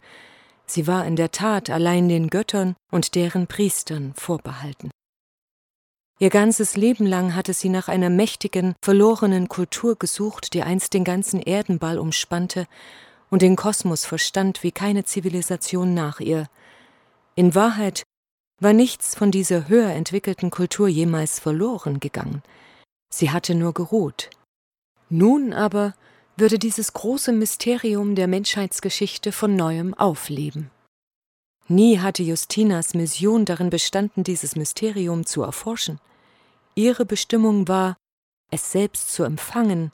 Sie 0.68 0.86
war 0.86 1.08
in 1.08 1.16
der 1.16 1.32
Tat 1.32 1.72
allein 1.72 2.10
den 2.10 2.30
Göttern 2.30 2.76
und 2.92 3.16
deren 3.16 3.48
Priestern 3.48 4.14
vorbehalten. 4.14 4.92
Ihr 6.24 6.30
ganzes 6.30 6.78
Leben 6.78 7.06
lang 7.06 7.36
hatte 7.36 7.52
sie 7.52 7.68
nach 7.68 7.90
einer 7.90 8.10
mächtigen, 8.10 8.76
verlorenen 8.82 9.50
Kultur 9.50 9.98
gesucht, 9.98 10.54
die 10.54 10.64
einst 10.64 10.94
den 10.94 11.04
ganzen 11.04 11.42
Erdenball 11.42 12.00
umspannte 12.00 12.66
und 13.30 13.42
den 13.42 13.58
Kosmos 13.58 14.06
verstand 14.06 14.64
wie 14.64 14.72
keine 14.72 15.04
Zivilisation 15.04 15.94
nach 15.94 16.22
ihr. 16.22 16.48
In 17.36 17.56
Wahrheit 17.56 18.04
war 18.62 18.72
nichts 18.72 19.16
von 19.16 19.32
dieser 19.32 19.68
höher 19.68 19.90
entwickelten 19.90 20.50
Kultur 20.50 20.88
jemals 20.88 21.42
verloren 21.42 22.00
gegangen. 22.00 22.42
Sie 23.14 23.32
hatte 23.32 23.54
nur 23.54 23.74
geruht. 23.74 24.30
Nun 25.10 25.52
aber 25.52 25.94
würde 26.38 26.58
dieses 26.58 26.94
große 26.94 27.34
Mysterium 27.34 28.16
der 28.16 28.30
Menschheitsgeschichte 28.30 29.34
von 29.34 29.58
neuem 29.58 29.94
aufleben. 29.94 30.72
Nie 31.68 32.00
hatte 32.00 32.24
Justinas 32.24 32.94
Mission 32.94 33.44
darin 33.44 33.70
bestanden, 33.70 34.24
dieses 34.24 34.56
Mysterium 34.56 35.26
zu 35.26 35.42
erforschen. 35.42 36.00
Ihre 36.76 37.06
Bestimmung 37.06 37.68
war, 37.68 37.98
es 38.52 38.72
selbst 38.72 39.14
zu 39.14 39.24
empfangen 39.24 39.92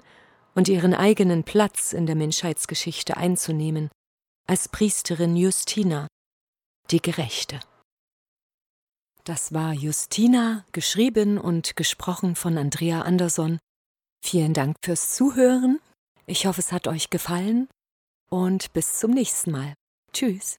und 0.56 0.68
ihren 0.68 0.94
eigenen 0.94 1.44
Platz 1.44 1.94
in 1.94 2.06
der 2.06 2.16
Menschheitsgeschichte 2.16 3.18
einzunehmen, 3.18 3.90
als 4.48 4.68
Priesterin 4.68 5.36
Justina, 5.36 6.08
die 6.92 7.02
Gerechte. 7.02 7.60
Das 9.24 9.54
war 9.54 9.74
Justina, 9.74 10.66
geschrieben 10.72 11.38
und 11.38 11.76
gesprochen 11.76 12.36
von 12.36 12.58
Andrea 12.58 13.02
Andersson. 13.02 13.60
Vielen 14.26 14.54
Dank 14.54 14.76
fürs 14.84 15.14
Zuhören. 15.14 15.80
Ich 16.26 16.46
hoffe, 16.46 16.62
es 16.62 16.72
hat 16.72 16.88
euch 16.88 17.10
gefallen 17.10 17.68
und 18.30 18.74
bis 18.74 19.00
zum 19.00 19.12
nächsten 19.12 19.52
Mal. 19.52 19.74
Tschüss. 20.14 20.58